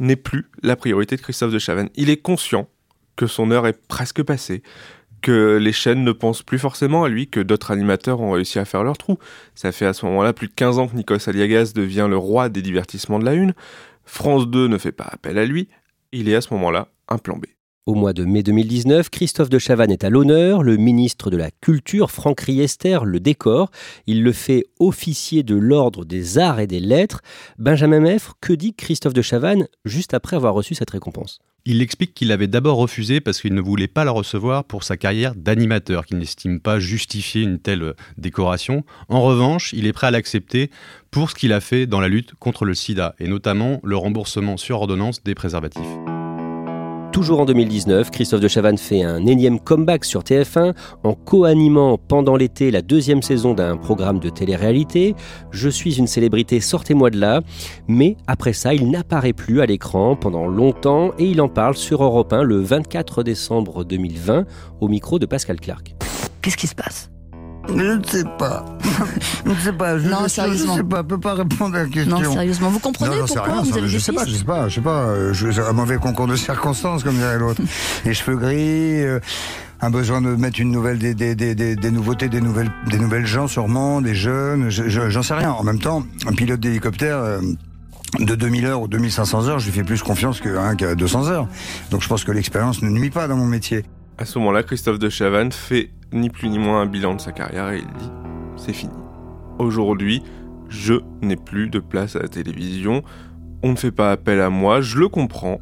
n'est 0.00 0.16
plus 0.16 0.46
la 0.64 0.74
priorité 0.74 1.14
de 1.14 1.20
Christophe 1.20 1.52
de 1.52 1.60
Chavannes. 1.60 1.90
Il 1.94 2.10
est 2.10 2.16
conscient 2.16 2.68
que 3.14 3.28
son 3.28 3.52
heure 3.52 3.68
est 3.68 3.78
presque 3.86 4.24
passée, 4.24 4.64
que 5.24 5.56
les 5.56 5.72
chaînes 5.72 6.04
ne 6.04 6.12
pensent 6.12 6.42
plus 6.42 6.58
forcément 6.58 7.02
à 7.02 7.08
lui, 7.08 7.28
que 7.28 7.40
d'autres 7.40 7.70
animateurs 7.70 8.20
ont 8.20 8.32
réussi 8.32 8.58
à 8.58 8.66
faire 8.66 8.84
leur 8.84 8.98
trou. 8.98 9.18
Ça 9.54 9.72
fait 9.72 9.86
à 9.86 9.94
ce 9.94 10.04
moment-là 10.04 10.34
plus 10.34 10.48
de 10.48 10.52
15 10.52 10.78
ans 10.78 10.86
que 10.86 10.94
Nikos 10.94 11.28
Aliagas 11.28 11.72
devient 11.74 12.06
le 12.10 12.18
roi 12.18 12.50
des 12.50 12.60
divertissements 12.60 13.18
de 13.18 13.24
la 13.24 13.32
Une. 13.32 13.54
France 14.04 14.46
2 14.48 14.68
ne 14.68 14.76
fait 14.76 14.92
pas 14.92 15.08
appel 15.10 15.38
à 15.38 15.46
lui. 15.46 15.68
Il 16.12 16.28
est 16.28 16.34
à 16.34 16.42
ce 16.42 16.52
moment-là 16.52 16.88
un 17.08 17.16
plan 17.16 17.38
B. 17.38 17.46
Au 17.86 17.94
mois 17.94 18.12
de 18.12 18.24
mai 18.24 18.42
2019, 18.42 19.08
Christophe 19.08 19.48
de 19.48 19.58
Chavannes 19.58 19.90
est 19.90 20.04
à 20.04 20.10
l'honneur, 20.10 20.62
le 20.62 20.76
ministre 20.76 21.30
de 21.30 21.38
la 21.38 21.50
Culture, 21.50 22.10
Franck 22.10 22.40
Riester, 22.40 22.98
le 23.04 23.18
décor. 23.18 23.70
Il 24.06 24.22
le 24.22 24.32
fait 24.32 24.64
officier 24.78 25.42
de 25.42 25.56
l'Ordre 25.56 26.04
des 26.04 26.36
Arts 26.36 26.60
et 26.60 26.66
des 26.66 26.80
Lettres. 26.80 27.22
Benjamin 27.58 28.00
Meffre, 28.00 28.34
que 28.42 28.52
dit 28.52 28.74
Christophe 28.74 29.14
de 29.14 29.22
Chavannes 29.22 29.68
juste 29.86 30.12
après 30.12 30.36
avoir 30.36 30.52
reçu 30.52 30.74
cette 30.74 30.90
récompense? 30.90 31.40
Il 31.66 31.80
explique 31.80 32.12
qu'il 32.12 32.30
avait 32.30 32.46
d'abord 32.46 32.76
refusé 32.76 33.22
parce 33.22 33.40
qu'il 33.40 33.54
ne 33.54 33.60
voulait 33.62 33.88
pas 33.88 34.04
la 34.04 34.10
recevoir 34.10 34.64
pour 34.64 34.84
sa 34.84 34.98
carrière 34.98 35.34
d'animateur, 35.34 36.04
qu'il 36.04 36.18
n'estime 36.18 36.60
pas 36.60 36.78
justifier 36.78 37.40
une 37.40 37.58
telle 37.58 37.94
décoration. 38.18 38.84
En 39.08 39.22
revanche, 39.22 39.72
il 39.72 39.86
est 39.86 39.94
prêt 39.94 40.08
à 40.08 40.10
l'accepter 40.10 40.70
pour 41.10 41.30
ce 41.30 41.34
qu'il 41.34 41.54
a 41.54 41.60
fait 41.60 41.86
dans 41.86 42.00
la 42.00 42.08
lutte 42.08 42.34
contre 42.34 42.66
le 42.66 42.74
sida, 42.74 43.14
et 43.18 43.28
notamment 43.28 43.80
le 43.82 43.96
remboursement 43.96 44.58
sur 44.58 44.76
ordonnance 44.76 45.24
des 45.24 45.34
préservatifs. 45.34 46.13
Toujours 47.14 47.38
en 47.38 47.44
2019, 47.44 48.10
Christophe 48.10 48.40
de 48.40 48.48
Chavannes 48.48 48.76
fait 48.76 49.04
un 49.04 49.24
énième 49.24 49.60
comeback 49.60 50.04
sur 50.04 50.22
TF1 50.22 50.74
en 51.04 51.14
co-animant 51.14 51.96
pendant 51.96 52.34
l'été 52.34 52.72
la 52.72 52.82
deuxième 52.82 53.22
saison 53.22 53.54
d'un 53.54 53.76
programme 53.76 54.18
de 54.18 54.30
télé-réalité. 54.30 55.14
Je 55.52 55.68
suis 55.68 55.96
une 55.96 56.08
célébrité, 56.08 56.58
sortez-moi 56.58 57.10
de 57.10 57.20
là. 57.20 57.42
Mais 57.86 58.16
après 58.26 58.52
ça, 58.52 58.74
il 58.74 58.90
n'apparaît 58.90 59.32
plus 59.32 59.60
à 59.60 59.66
l'écran 59.66 60.16
pendant 60.16 60.48
longtemps 60.48 61.12
et 61.16 61.26
il 61.26 61.40
en 61.40 61.48
parle 61.48 61.76
sur 61.76 62.02
Europe 62.02 62.32
1 62.32 62.42
le 62.42 62.60
24 62.60 63.22
décembre 63.22 63.84
2020 63.84 64.44
au 64.80 64.88
micro 64.88 65.20
de 65.20 65.26
Pascal 65.26 65.60
Clark. 65.60 65.94
Qu'est-ce 66.42 66.56
qui 66.56 66.66
se 66.66 66.74
passe? 66.74 67.13
Je 67.68 67.72
ne 67.74 68.02
sais 68.04 68.24
pas. 68.38 68.64
Je 69.44 69.50
ne 69.50 69.54
sais 69.56 69.72
pas. 69.72 69.98
Je, 69.98 70.08
Non, 70.08 70.18
je- 70.24 70.28
sérieusement. 70.28 70.76
Je 70.76 70.82
ne 70.82 70.84
sais 70.84 70.88
pas. 70.88 70.98
Je 70.98 71.02
peux 71.02 71.20
pas 71.20 71.34
répondre 71.34 71.74
à 71.76 71.82
la 71.84 71.88
question. 71.88 72.18
Non, 72.20 72.32
sérieusement, 72.32 72.70
vous 72.70 72.78
comprenez 72.78 73.10
Non, 73.10 73.16
j'en 73.20 73.26
sais 73.26 73.34
pourquoi 73.34 73.52
rien, 73.54 73.62
vous 73.62 73.78
avez 73.78 73.88
je 73.88 73.92
des 73.96 74.02
sais 74.02 74.12
pas, 74.12 74.24
je 74.26 74.34
sais 74.34 74.44
pas, 74.44 74.68
je 74.68 74.74
sais 74.76 74.80
pas. 74.80 75.02
euh, 75.04 75.32
Je, 75.32 75.60
un 75.60 75.72
mauvais 75.72 75.96
concours 75.96 76.26
de 76.26 76.36
circonstances, 76.36 77.02
comme 77.02 77.16
dirait 77.16 77.38
l'autre. 77.38 77.60
Les 78.04 78.14
cheveux 78.14 78.36
gris, 78.36 79.02
euh, 79.02 79.18
un 79.80 79.90
besoin 79.90 80.20
de 80.20 80.28
mettre 80.36 80.60
une 80.60 80.70
nouvelle, 80.70 80.98
des, 80.98 81.14
des, 81.14 81.34
des, 81.34 81.54
des, 81.54 81.74
des 81.76 81.90
nouveautés, 81.90 82.28
des 82.28 82.40
nouvelles, 82.40 82.70
des 82.88 82.98
nouvelles 82.98 83.26
gens 83.26 83.48
sûrement, 83.48 84.00
des 84.00 84.14
jeunes, 84.14 84.70
je- 84.70 84.88
je- 84.88 85.10
j'en 85.10 85.22
sais 85.22 85.34
rien. 85.34 85.50
En 85.50 85.62
même 85.64 85.80
temps, 85.80 86.04
un 86.26 86.32
pilote 86.32 86.60
d'hélicoptère. 86.60 87.16
euh, 87.18 87.40
de 88.20 88.36
2000 88.36 88.64
heures 88.66 88.80
ou 88.80 88.86
2500 88.86 89.48
heures, 89.48 89.58
je 89.58 89.66
lui 89.66 89.72
fais 89.72 89.82
plus 89.82 90.00
confiance 90.00 90.40
qu'un 90.40 90.76
qu'à 90.76 90.94
200 90.94 91.26
heures. 91.26 91.48
Donc 91.90 92.00
je 92.00 92.06
pense 92.06 92.22
que 92.22 92.30
l'expérience 92.30 92.80
ne 92.80 92.88
nuit 92.88 93.10
pas 93.10 93.26
dans 93.26 93.36
mon 93.36 93.44
métier. 93.46 93.84
À 94.18 94.24
ce 94.24 94.38
moment-là, 94.38 94.62
Christophe 94.62 94.98
de 94.98 95.08
Chavannes 95.08 95.52
fait 95.52 95.90
ni 96.12 96.30
plus 96.30 96.48
ni 96.48 96.58
moins 96.58 96.82
un 96.82 96.86
bilan 96.86 97.14
de 97.14 97.20
sa 97.20 97.32
carrière 97.32 97.70
et 97.70 97.78
il 97.78 97.98
dit 97.98 98.10
c'est 98.56 98.72
fini. 98.72 98.92
Aujourd'hui, 99.58 100.22
je 100.68 100.94
n'ai 101.22 101.36
plus 101.36 101.68
de 101.68 101.78
place 101.80 102.14
à 102.16 102.20
la 102.20 102.28
télévision. 102.28 103.02
On 103.62 103.70
ne 103.72 103.76
fait 103.76 103.90
pas 103.90 104.12
appel 104.12 104.40
à 104.40 104.50
moi, 104.50 104.80
je 104.80 104.98
le 104.98 105.08
comprends. 105.08 105.60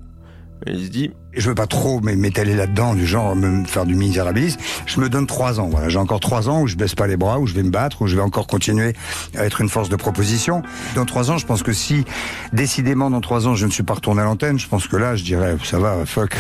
Et 0.67 0.73
il 0.73 0.85
se 0.87 0.91
dit 0.91 1.11
je 1.33 1.49
veux 1.49 1.55
pas 1.55 1.67
trop 1.67 2.01
m'é- 2.03 2.15
m'étaler 2.15 2.55
là-dedans, 2.55 2.95
du 2.95 3.07
genre 3.07 3.35
me 3.35 3.65
faire 3.65 3.87
du 3.87 3.95
misérabilisme. 3.95 4.61
Je 4.85 5.01
me 5.01 5.09
donne 5.09 5.27
trois 5.27 5.59
ans. 5.59 5.69
Voilà, 5.69 5.89
j'ai 5.89 5.99
encore 5.99 6.21
trois 6.21 6.51
ans 6.51 6.61
où 6.61 6.67
je 6.67 6.77
baisse 6.77 6.95
pas 6.95 7.07
les 7.07 7.17
bras, 7.17 7.41
où 7.41 7.47
je 7.47 7.55
vais 7.55 7.63
me 7.63 7.71
battre, 7.71 8.03
où 8.03 8.07
je 8.07 8.17
vais 8.17 8.23
encore 8.23 8.47
continuer 8.47 8.93
à 9.35 9.45
être 9.47 9.63
une 9.63 9.71
force 9.71 9.89
de 9.89 9.97
proposition. 9.97 10.63
Dans 10.95 11.07
trois 11.07 11.31
ans, 11.31 11.39
je 11.39 11.47
pense 11.47 11.63
que 11.63 11.73
si 11.73 12.05
décidément 12.53 13.09
dans 13.11 13.23
trois 13.23 13.49
ans 13.49 13.55
je 13.55 13.65
ne 13.65 13.71
suis 13.71 13.83
pas 13.83 13.95
retourné 13.95 14.21
à 14.21 14.25
l'antenne, 14.25 14.59
je 14.59 14.69
pense 14.69 14.87
que 14.87 14.97
là, 14.97 15.17
je 15.17 15.25
dirais 15.25 15.57
ça 15.65 15.79
va, 15.79 16.05
fuck. 16.05 16.37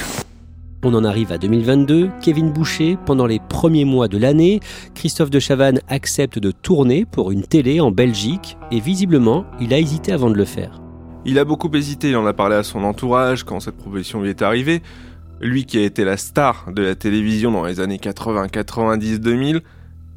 On 0.85 0.95
en 0.95 1.05
arrive 1.05 1.31
à 1.31 1.39
2022. 1.39 2.11
Kevin 2.21 2.51
Boucher, 2.51 2.99
pendant 3.07 3.27
les 3.27 3.39
premiers 3.39 3.85
mois 3.85 4.09
de 4.09 4.19
l'année, 4.19 4.59
Christophe 4.97 5.31
de 5.31 5.39
Chavannes 5.39 5.81
accepte 5.87 6.41
de 6.41 6.51
tourner 6.51 7.05
pour 7.05 7.31
une 7.31 7.43
télé 7.43 7.81
en 7.81 7.93
Belgique 7.93 8.57
et 8.73 8.81
visiblement, 8.81 9.45
il 9.61 9.73
a 9.73 9.79
hésité 9.79 10.11
avant 10.11 10.29
de 10.29 10.35
le 10.35 10.45
faire. 10.45 10.83
Il 11.25 11.39
a 11.39 11.45
beaucoup 11.45 11.71
hésité, 11.73 12.11
il 12.11 12.17
en 12.17 12.27
a 12.27 12.33
parlé 12.33 12.57
à 12.57 12.65
son 12.65 12.83
entourage 12.83 13.45
quand 13.45 13.61
cette 13.61 13.77
proposition 13.77 14.23
lui 14.23 14.31
est 14.31 14.43
arrivée. 14.43 14.83
Lui 15.41 15.67
qui 15.67 15.79
a 15.79 15.83
été 15.83 16.05
la 16.05 16.17
star 16.17 16.73
de 16.73 16.83
la 16.83 16.97
télévision 16.97 17.53
dans 17.53 17.65
les 17.65 17.79
années 17.79 18.01
80, 18.01 18.49
90, 18.49 19.21
2000. 19.21 19.61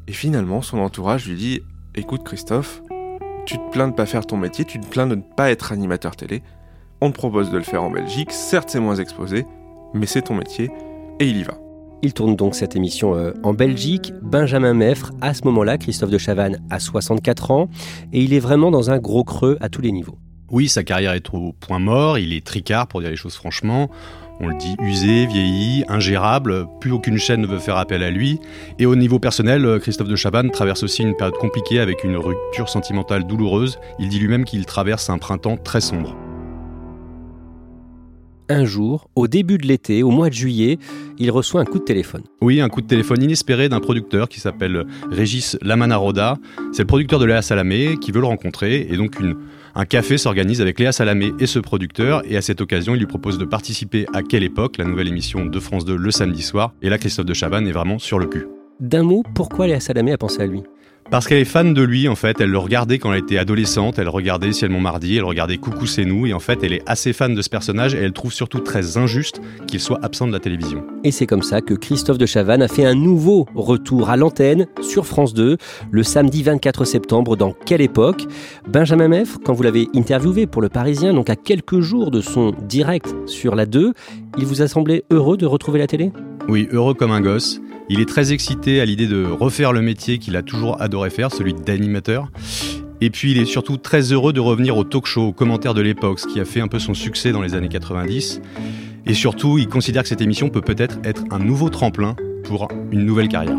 Et 0.08 0.12
finalement, 0.12 0.62
son 0.62 0.78
entourage 0.78 1.28
lui 1.28 1.36
dit 1.36 1.60
Écoute, 1.94 2.24
Christophe, 2.24 2.82
tu 3.44 3.56
te 3.56 3.70
plains 3.70 3.86
de 3.86 3.94
pas 3.94 4.06
faire 4.06 4.26
ton 4.26 4.36
métier, 4.36 4.64
tu 4.64 4.80
te 4.80 4.86
plains 4.88 5.06
de 5.06 5.14
ne 5.14 5.22
pas 5.36 5.48
être 5.52 5.70
animateur 5.70 6.16
télé. 6.16 6.42
On 7.00 7.12
te 7.12 7.16
propose 7.16 7.52
de 7.52 7.56
le 7.56 7.62
faire 7.62 7.84
en 7.84 7.90
Belgique, 7.90 8.32
certes 8.32 8.70
c'est 8.70 8.80
moins 8.80 8.96
exposé, 8.96 9.46
mais 9.94 10.06
c'est 10.06 10.22
ton 10.22 10.34
métier, 10.34 10.70
et 11.20 11.28
il 11.28 11.38
y 11.38 11.42
va. 11.42 11.58
Il 12.02 12.12
tourne 12.12 12.36
donc 12.36 12.54
cette 12.54 12.76
émission 12.76 13.16
euh, 13.16 13.32
en 13.42 13.54
Belgique. 13.54 14.12
Benjamin 14.22 14.74
Meffre, 14.74 15.12
à 15.20 15.34
ce 15.34 15.44
moment-là, 15.44 15.78
Christophe 15.78 16.10
de 16.10 16.18
Chavannes 16.18 16.62
a 16.70 16.78
64 16.78 17.50
ans 17.50 17.68
et 18.12 18.22
il 18.22 18.34
est 18.34 18.38
vraiment 18.38 18.70
dans 18.70 18.90
un 18.90 18.98
gros 18.98 19.24
creux 19.24 19.56
à 19.60 19.68
tous 19.68 19.80
les 19.80 19.92
niveaux. 19.92 20.18
Oui, 20.50 20.68
sa 20.68 20.84
carrière 20.84 21.14
est 21.14 21.34
au 21.34 21.52
point 21.58 21.80
mort, 21.80 22.18
il 22.18 22.32
est 22.32 22.46
tricard 22.46 22.86
pour 22.86 23.00
dire 23.00 23.10
les 23.10 23.16
choses 23.16 23.34
franchement. 23.34 23.90
On 24.38 24.48
le 24.48 24.54
dit 24.54 24.76
usé, 24.80 25.26
vieilli, 25.26 25.84
ingérable, 25.88 26.66
plus 26.80 26.92
aucune 26.92 27.16
chaîne 27.16 27.40
ne 27.40 27.46
veut 27.46 27.58
faire 27.58 27.78
appel 27.78 28.02
à 28.02 28.10
lui. 28.10 28.38
Et 28.78 28.84
au 28.84 28.94
niveau 28.94 29.18
personnel, 29.18 29.64
euh, 29.64 29.78
Christophe 29.78 30.08
de 30.08 30.16
Chavannes 30.16 30.50
traverse 30.50 30.82
aussi 30.82 31.02
une 31.02 31.16
période 31.16 31.38
compliquée 31.38 31.80
avec 31.80 32.04
une 32.04 32.16
rupture 32.16 32.68
sentimentale 32.68 33.24
douloureuse. 33.24 33.78
Il 33.98 34.10
dit 34.10 34.18
lui-même 34.18 34.44
qu'il 34.44 34.66
traverse 34.66 35.08
un 35.08 35.16
printemps 35.16 35.56
très 35.56 35.80
sombre. 35.80 36.14
Un 38.48 38.64
jour, 38.64 39.10
au 39.16 39.26
début 39.26 39.58
de 39.58 39.66
l'été, 39.66 40.04
au 40.04 40.10
mois 40.10 40.28
de 40.28 40.34
juillet, 40.34 40.78
il 41.18 41.32
reçoit 41.32 41.60
un 41.60 41.64
coup 41.64 41.80
de 41.80 41.84
téléphone. 41.84 42.22
Oui, 42.40 42.60
un 42.60 42.68
coup 42.68 42.80
de 42.80 42.86
téléphone 42.86 43.20
inespéré 43.20 43.68
d'un 43.68 43.80
producteur 43.80 44.28
qui 44.28 44.38
s'appelle 44.38 44.84
Régis 45.10 45.58
Lamanaroda. 45.62 46.36
C'est 46.72 46.82
le 46.82 46.86
producteur 46.86 47.18
de 47.18 47.24
Léa 47.24 47.42
Salamé 47.42 47.96
qui 48.00 48.12
veut 48.12 48.20
le 48.20 48.26
rencontrer 48.26 48.86
et 48.88 48.96
donc 48.96 49.18
une, 49.18 49.34
un 49.74 49.84
café 49.84 50.16
s'organise 50.16 50.60
avec 50.60 50.78
Léa 50.78 50.92
Salamé 50.92 51.32
et 51.40 51.46
ce 51.46 51.58
producteur 51.58 52.22
et 52.24 52.36
à 52.36 52.42
cette 52.42 52.60
occasion 52.60 52.94
il 52.94 52.98
lui 52.98 53.06
propose 53.06 53.36
de 53.36 53.44
participer 53.44 54.06
à 54.14 54.22
Quelle 54.22 54.44
époque, 54.44 54.78
la 54.78 54.84
nouvelle 54.84 55.08
émission 55.08 55.44
de 55.44 55.60
France 55.60 55.84
2 55.84 55.96
le 55.96 56.10
samedi 56.12 56.42
soir 56.42 56.72
et 56.82 56.88
là 56.88 56.98
Christophe 56.98 57.26
de 57.26 57.34
Chavannes 57.34 57.66
est 57.66 57.72
vraiment 57.72 57.98
sur 57.98 58.20
le 58.20 58.26
cul. 58.26 58.46
D'un 58.78 59.02
mot, 59.02 59.24
pourquoi 59.34 59.66
Léa 59.66 59.80
Salamé 59.80 60.12
a 60.12 60.18
pensé 60.18 60.42
à 60.42 60.46
lui? 60.46 60.62
Parce 61.10 61.28
qu'elle 61.28 61.38
est 61.38 61.44
fan 61.44 61.72
de 61.72 61.82
lui, 61.82 62.08
en 62.08 62.16
fait. 62.16 62.40
Elle 62.40 62.50
le 62.50 62.58
regardait 62.58 62.98
quand 62.98 63.12
elle 63.12 63.20
était 63.20 63.38
adolescente. 63.38 63.98
Elle 63.98 64.08
regardait 64.08 64.52
Ciel 64.52 64.70
mon 64.70 64.80
mardi. 64.80 65.16
Elle 65.16 65.24
regardait 65.24 65.56
Coucou 65.56 65.86
c'est 65.86 66.04
nous. 66.04 66.26
Et 66.26 66.32
en 66.32 66.40
fait, 66.40 66.58
elle 66.64 66.72
est 66.72 66.82
assez 66.86 67.12
fan 67.12 67.34
de 67.34 67.42
ce 67.42 67.48
personnage 67.48 67.94
et 67.94 67.98
elle 67.98 68.12
trouve 68.12 68.32
surtout 68.32 68.58
très 68.58 68.96
injuste 68.96 69.40
qu'il 69.66 69.80
soit 69.80 70.00
absent 70.02 70.26
de 70.26 70.32
la 70.32 70.40
télévision. 70.40 70.84
Et 71.04 71.12
c'est 71.12 71.26
comme 71.26 71.42
ça 71.42 71.60
que 71.60 71.74
Christophe 71.74 72.18
de 72.18 72.26
Chavannes 72.26 72.62
a 72.62 72.68
fait 72.68 72.84
un 72.84 72.94
nouveau 72.94 73.46
retour 73.54 74.10
à 74.10 74.16
l'antenne 74.16 74.66
sur 74.80 75.06
France 75.06 75.32
2 75.34 75.56
le 75.90 76.02
samedi 76.02 76.42
24 76.42 76.84
septembre 76.84 77.36
dans 77.36 77.52
Quelle 77.52 77.80
époque? 77.82 78.24
Benjamin 78.68 79.08
Meffre, 79.08 79.38
quand 79.44 79.52
vous 79.52 79.62
l'avez 79.62 79.88
interviewé 79.94 80.46
pour 80.46 80.60
Le 80.60 80.68
Parisien, 80.68 81.14
donc 81.14 81.30
à 81.30 81.36
quelques 81.36 81.80
jours 81.80 82.10
de 82.10 82.20
son 82.20 82.52
direct 82.68 83.14
sur 83.26 83.54
la 83.54 83.66
2, 83.66 83.92
il 84.38 84.44
vous 84.44 84.62
a 84.62 84.68
semblé 84.68 85.04
heureux 85.10 85.36
de 85.36 85.46
retrouver 85.46 85.78
la 85.78 85.86
télé? 85.86 86.10
Oui, 86.48 86.68
heureux 86.72 86.94
comme 86.94 87.10
un 87.10 87.20
gosse. 87.20 87.60
Il 87.88 88.00
est 88.00 88.08
très 88.08 88.32
excité 88.32 88.80
à 88.80 88.84
l'idée 88.84 89.06
de 89.06 89.24
refaire 89.24 89.72
le 89.72 89.80
métier 89.80 90.18
qu'il 90.18 90.34
a 90.36 90.42
toujours 90.42 90.80
adoré 90.82 91.08
faire, 91.08 91.32
celui 91.32 91.54
d'animateur. 91.54 92.30
Et 93.00 93.10
puis 93.10 93.30
il 93.30 93.38
est 93.38 93.44
surtout 93.44 93.76
très 93.76 94.12
heureux 94.12 94.32
de 94.32 94.40
revenir 94.40 94.76
au 94.76 94.82
talk 94.82 95.06
show, 95.06 95.28
aux 95.28 95.32
commentaires 95.32 95.74
de 95.74 95.82
l'époque, 95.82 96.18
ce 96.18 96.26
qui 96.26 96.40
a 96.40 96.44
fait 96.44 96.60
un 96.60 96.68
peu 96.68 96.80
son 96.80 96.94
succès 96.94 97.30
dans 97.30 97.42
les 97.42 97.54
années 97.54 97.68
90. 97.68 98.40
Et 99.06 99.14
surtout, 99.14 99.58
il 99.58 99.68
considère 99.68 100.02
que 100.02 100.08
cette 100.08 100.20
émission 100.20 100.48
peut 100.48 100.62
peut-être 100.62 100.98
être 101.04 101.22
un 101.30 101.38
nouveau 101.38 101.68
tremplin 101.68 102.16
pour 102.42 102.68
une 102.90 103.04
nouvelle 103.04 103.28
carrière. 103.28 103.58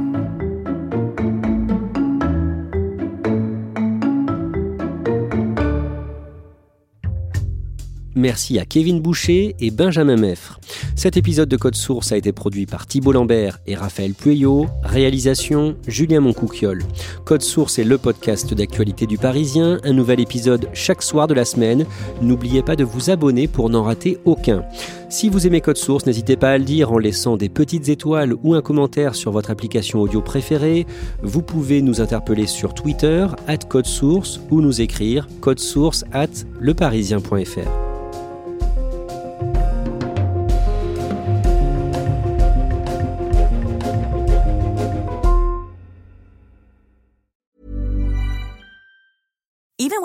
Merci 8.18 8.58
à 8.58 8.66
Kevin 8.66 9.00
Boucher 9.00 9.56
et 9.60 9.70
Benjamin 9.70 10.16
Meffre. 10.16 10.60
Cet 10.96 11.18
épisode 11.18 11.50
de 11.50 11.56
Code 11.56 11.76
Source 11.76 12.12
a 12.12 12.18
été 12.18 12.32
produit 12.32 12.66
par 12.66 12.88
Thibault 12.88 13.12
Lambert 13.12 13.60
et 13.68 13.76
Raphaël 13.76 14.16
Pueyo. 14.16 14.66
Réalisation 14.82 15.76
Julien 15.88 16.20
Moncouquiole. 16.20 16.84
Code 17.26 17.44
Source 17.44 17.78
est 17.78 17.84
le 17.84 18.00
podcast 18.00 18.56
d'actualité 18.56 19.06
du 19.06 19.20
Parisien. 19.20 19.78
Un 19.84 19.94
nouvel 19.94 20.20
épisode 20.20 20.68
chaque 20.74 21.04
soir 21.04 21.28
de 21.28 21.36
la 21.36 21.46
semaine. 21.46 21.86
N'oubliez 22.20 22.64
pas 22.64 22.76
de 22.76 22.84
vous 22.84 23.12
abonner 23.12 23.48
pour 23.48 23.70
n'en 23.70 23.84
rater 23.84 24.18
aucun. 24.26 24.64
Si 25.10 25.30
vous 25.30 25.46
aimez 25.46 25.62
Code 25.62 25.78
Source, 25.78 26.08
n'hésitez 26.08 26.38
pas 26.38 26.50
à 26.50 26.58
le 26.58 26.66
dire 26.66 26.92
en 26.92 26.98
laissant 26.98 27.38
des 27.38 27.50
petites 27.50 27.88
étoiles 27.88 28.34
ou 28.42 28.56
un 28.56 28.64
commentaire 28.64 29.14
sur 29.14 29.32
votre 29.32 29.52
application 29.52 30.02
audio 30.02 30.22
préférée. 30.22 30.88
Vous 31.22 31.44
pouvez 31.44 31.84
nous 31.84 32.02
interpeller 32.02 32.48
sur 32.48 32.74
Twitter, 32.74 33.28
at 33.48 33.58
Code 33.70 33.86
Source, 33.86 34.42
ou 34.50 34.60
nous 34.62 34.82
écrire 34.82 35.28
codesource 35.40 36.04
at 36.12 36.28
leparisien.fr. 36.60 37.87